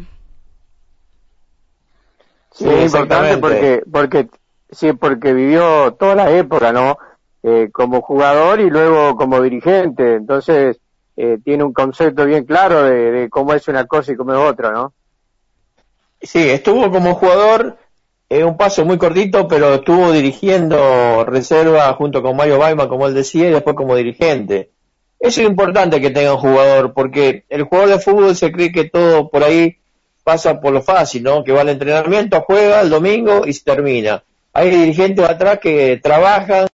Sí, 2.53 2.69
es 2.69 2.93
importante 2.93 3.39
porque, 3.39 3.83
porque, 3.91 4.29
sí, 4.71 4.93
porque 4.93 5.33
vivió 5.33 5.93
toda 5.95 6.15
la 6.15 6.31
época, 6.31 6.73
¿no? 6.73 6.99
Eh, 7.43 7.71
como 7.73 8.03
jugador 8.03 8.61
y 8.61 8.71
luego 8.71 9.17
como 9.17 9.41
dirigente, 9.41 10.15
entonces 10.15 10.79
eh, 11.17 11.39
tiene 11.45 11.65
un 11.65 11.73
concepto 11.73 12.25
bien 12.25 12.45
claro 12.45 12.85
de, 12.85 13.29
cómo 13.31 13.53
es 13.53 13.67
una 13.69 13.87
cosa 13.87 14.13
y 14.13 14.17
cómo 14.17 14.33
es 14.33 14.39
otra, 14.39 14.71
¿no? 14.71 14.93
Sí, 16.21 16.49
estuvo 16.49 16.89
como 16.91 17.15
jugador 17.15 17.79
eh, 18.29 18.45
un 18.45 18.57
paso 18.57 18.85
muy 18.85 18.97
cortito, 18.97 19.49
pero 19.49 19.75
estuvo 19.75 20.13
dirigiendo 20.13 21.25
reserva 21.25 21.93
junto 21.95 22.23
con 22.23 22.37
Mario 22.37 22.59
Baima, 22.59 22.89
como 22.89 23.09
él 23.09 23.15
decía, 23.15 23.49
y 23.49 23.53
después 23.53 23.75
como 23.75 23.97
dirigente. 23.97 24.71
Eso 25.19 25.41
es 25.41 25.49
importante 25.49 26.01
que 26.01 26.11
tenga 26.11 26.35
un 26.35 26.41
jugador, 26.41 26.95
porque 26.95 27.45
el 27.49 27.65
jugador 27.65 27.91
de 27.91 27.99
fútbol 27.99 28.37
se 28.37 28.53
cree 28.53 28.73
que 28.73 28.89
todo 28.89 29.29
por 29.31 29.43
ahí 29.43 29.79
pasa 30.23 30.61
por 30.61 30.73
lo 30.73 30.83
fácil, 30.83 31.23
¿no? 31.23 31.45
Que 31.45 31.53
va 31.53 31.63
al 31.63 31.69
entrenamiento, 31.69 32.43
juega 32.47 32.81
el 32.81 32.91
domingo 32.91 33.43
y 33.47 33.53
se 33.53 33.65
termina. 33.65 34.23
Hay 34.53 34.71
dirigentes 34.71 35.29
atrás 35.29 35.59
que 35.61 35.99
trabajan, 36.03 36.67